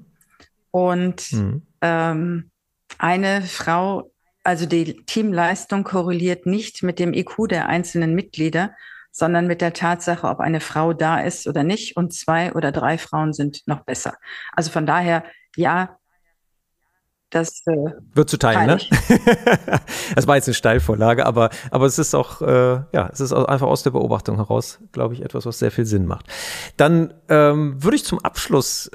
[0.72, 1.62] Und mh.
[1.82, 2.52] Ähm,
[2.98, 4.12] eine Frau
[4.44, 8.74] also die Teamleistung korreliert nicht mit dem IQ der einzelnen Mitglieder,
[9.12, 11.98] sondern mit der Tatsache, ob eine Frau da ist oder nicht.
[11.98, 14.16] Und zwei oder drei Frauen sind noch besser.
[14.54, 15.24] Also von daher,
[15.56, 15.99] ja,
[17.30, 17.76] das äh,
[18.14, 18.80] wird zu teilen, ne?
[20.16, 23.46] das war jetzt eine Steilvorlage, aber, aber es ist auch, äh, ja, es ist auch
[23.46, 26.26] einfach aus der Beobachtung heraus, glaube ich, etwas, was sehr viel Sinn macht.
[26.78, 28.90] Dann ähm, würde ich zum Abschluss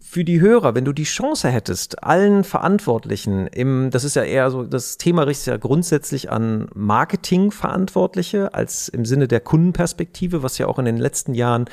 [0.00, 4.50] für die Hörer, wenn du die Chance hättest, allen Verantwortlichen im, das ist ja eher
[4.50, 10.66] so, das Thema richtet ja grundsätzlich an Marketingverantwortliche als im Sinne der Kundenperspektive, was ja
[10.66, 11.66] auch in den letzten Jahren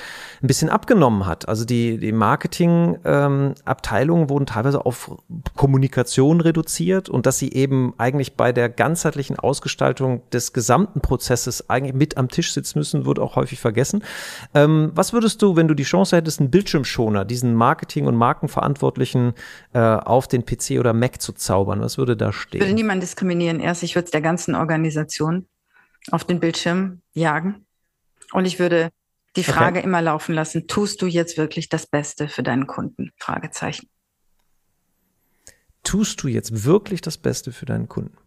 [0.44, 1.48] ein bisschen abgenommen hat.
[1.48, 5.16] Also die, die Marketingabteilungen ähm, wurden teilweise auf
[5.56, 11.70] Kommunikation Kommunikation reduziert und dass sie eben eigentlich bei der ganzheitlichen Ausgestaltung des gesamten Prozesses
[11.70, 14.04] eigentlich mit am Tisch sitzen müssen, wird auch häufig vergessen.
[14.56, 19.34] Ähm, was würdest du, wenn du die Chance hättest, einen Bildschirmschoner, diesen Marketing- und Markenverantwortlichen
[19.74, 22.60] äh, auf den PC oder Mac zu zaubern, was würde da stehen?
[22.60, 23.60] Ich würde niemanden diskriminieren.
[23.60, 25.46] Erst, ich würde es der ganzen Organisation
[26.10, 27.68] auf den Bildschirm jagen.
[28.32, 28.90] Und ich würde
[29.36, 29.88] Die Frage okay.
[29.88, 33.12] immer laufen lassen, tust du jetzt wirklich das Beste für deinen Kunden?
[33.20, 33.88] Fragezeichen.
[35.88, 38.18] Tust du jetzt wirklich das Beste für deinen Kunden?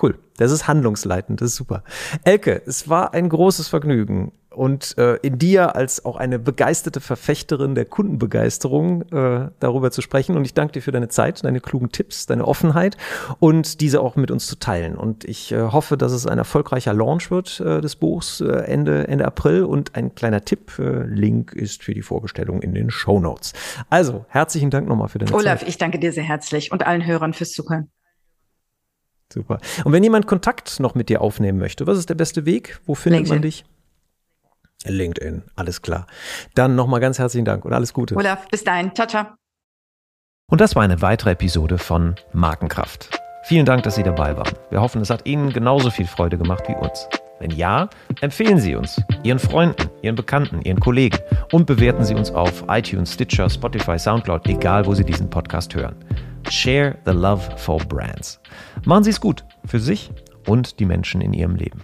[0.00, 0.16] Cool.
[0.36, 1.40] Das ist handlungsleitend.
[1.40, 1.82] Das ist super.
[2.22, 4.30] Elke, es war ein großes Vergnügen.
[4.54, 10.36] Und äh, in dir als auch eine begeisterte Verfechterin der Kundenbegeisterung äh, darüber zu sprechen.
[10.36, 12.96] Und ich danke dir für deine Zeit, deine klugen Tipps, deine Offenheit
[13.40, 14.96] und diese auch mit uns zu teilen.
[14.96, 19.08] Und ich äh, hoffe, dass es ein erfolgreicher Launch wird äh, des Buchs äh, Ende,
[19.08, 19.64] Ende April.
[19.64, 23.52] Und ein kleiner Tipp, äh, Link ist für die Vorbestellung in den Show Notes.
[23.90, 25.62] Also, herzlichen Dank nochmal für deine Olaf, Zeit.
[25.62, 27.90] Olaf, ich danke dir sehr herzlich und allen Hörern fürs Zuhören.
[29.32, 29.58] Super.
[29.84, 32.80] Und wenn jemand Kontakt noch mit dir aufnehmen möchte, was ist der beste Weg?
[32.86, 33.36] Wo findet LinkedIn.
[33.36, 33.64] man dich?
[34.84, 36.06] LinkedIn, alles klar.
[36.54, 38.16] Dann nochmal ganz herzlichen Dank und alles Gute.
[38.16, 38.94] Olaf, bis dahin.
[38.94, 39.26] Ciao, ciao.
[40.50, 43.10] Und das war eine weitere Episode von Markenkraft.
[43.44, 44.54] Vielen Dank, dass Sie dabei waren.
[44.70, 47.08] Wir hoffen, es hat Ihnen genauso viel Freude gemacht wie uns.
[47.40, 47.88] Wenn ja,
[48.20, 51.18] empfehlen Sie uns, Ihren Freunden, Ihren Bekannten, Ihren Kollegen
[51.52, 55.96] und bewerten Sie uns auf iTunes, Stitcher, Spotify, Soundcloud, egal wo Sie diesen Podcast hören.
[56.48, 58.40] Share the love for brands.
[58.84, 60.10] Machen Sie es gut für sich
[60.46, 61.82] und die Menschen in Ihrem Leben.